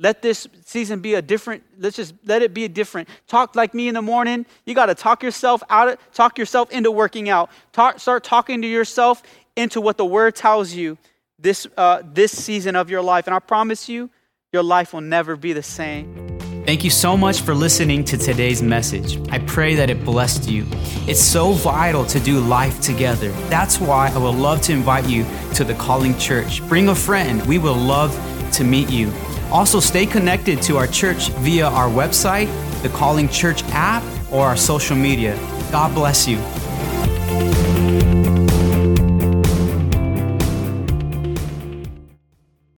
Let 0.00 0.22
this 0.22 0.48
season 0.64 1.00
be 1.00 1.14
a 1.14 1.22
different, 1.22 1.62
let's 1.78 1.96
just 1.96 2.14
let 2.24 2.42
it 2.42 2.52
be 2.52 2.64
a 2.64 2.68
different. 2.68 3.08
Talk 3.28 3.54
like 3.54 3.74
me 3.74 3.86
in 3.86 3.94
the 3.94 4.02
morning. 4.02 4.44
You 4.66 4.74
got 4.74 4.86
to 4.86 4.94
talk 4.94 5.22
yourself 5.22 5.62
out, 5.70 6.00
talk 6.12 6.36
yourself 6.36 6.72
into 6.72 6.90
working 6.90 7.28
out. 7.28 7.50
Talk, 7.72 8.00
start 8.00 8.24
talking 8.24 8.60
to 8.62 8.68
yourself 8.68 9.22
into 9.54 9.80
what 9.80 9.96
the 9.96 10.04
word 10.04 10.34
tells 10.34 10.72
you 10.72 10.98
this, 11.38 11.66
uh, 11.76 12.02
this 12.04 12.32
season 12.32 12.76
of 12.76 12.90
your 12.90 13.02
life. 13.02 13.26
And 13.26 13.34
I 13.34 13.38
promise 13.38 13.88
you, 13.88 14.10
your 14.52 14.62
life 14.62 14.92
will 14.92 15.00
never 15.00 15.36
be 15.36 15.52
the 15.52 15.62
same. 15.62 16.38
Thank 16.64 16.82
you 16.82 16.88
so 16.88 17.14
much 17.14 17.42
for 17.42 17.54
listening 17.54 18.04
to 18.04 18.16
today's 18.16 18.62
message. 18.62 19.18
I 19.30 19.38
pray 19.40 19.74
that 19.74 19.90
it 19.90 20.02
blessed 20.02 20.48
you. 20.48 20.64
It's 21.06 21.20
so 21.20 21.52
vital 21.52 22.06
to 22.06 22.18
do 22.18 22.40
life 22.40 22.80
together. 22.80 23.28
That's 23.50 23.78
why 23.78 24.08
I 24.08 24.16
would 24.16 24.36
love 24.36 24.62
to 24.62 24.72
invite 24.72 25.06
you 25.06 25.26
to 25.56 25.64
the 25.64 25.74
Calling 25.74 26.16
Church. 26.18 26.66
Bring 26.66 26.88
a 26.88 26.94
friend. 26.94 27.44
We 27.46 27.58
will 27.58 27.76
love 27.76 28.12
to 28.52 28.64
meet 28.64 28.88
you. 28.88 29.12
Also, 29.50 29.78
stay 29.78 30.06
connected 30.06 30.62
to 30.62 30.78
our 30.78 30.86
church 30.86 31.28
via 31.40 31.66
our 31.66 31.88
website, 31.88 32.48
the 32.82 32.88
Calling 32.88 33.28
Church 33.28 33.62
app, 33.64 34.02
or 34.32 34.46
our 34.46 34.56
social 34.56 34.96
media. 34.96 35.36
God 35.70 35.94
bless 35.94 36.26
you. 36.26 36.38